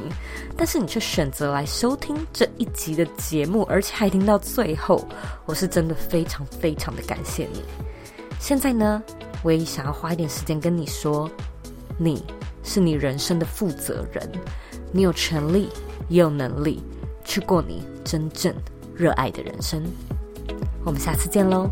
[0.54, 5.02] 但是你却选择来收听这一集的节目，而且还听到最后，
[5.46, 7.62] 我是真的非常非常的感谢你。
[8.38, 9.02] 现在呢，
[9.42, 11.30] 我也想要花一点时间跟你说，
[11.96, 12.22] 你
[12.62, 14.30] 是你人生的负责人，
[14.92, 15.70] 你有权利
[16.10, 16.82] 也有能力
[17.24, 18.54] 去过你真正
[18.94, 19.82] 热爱的人生。
[20.84, 21.70] 我们下次见喽。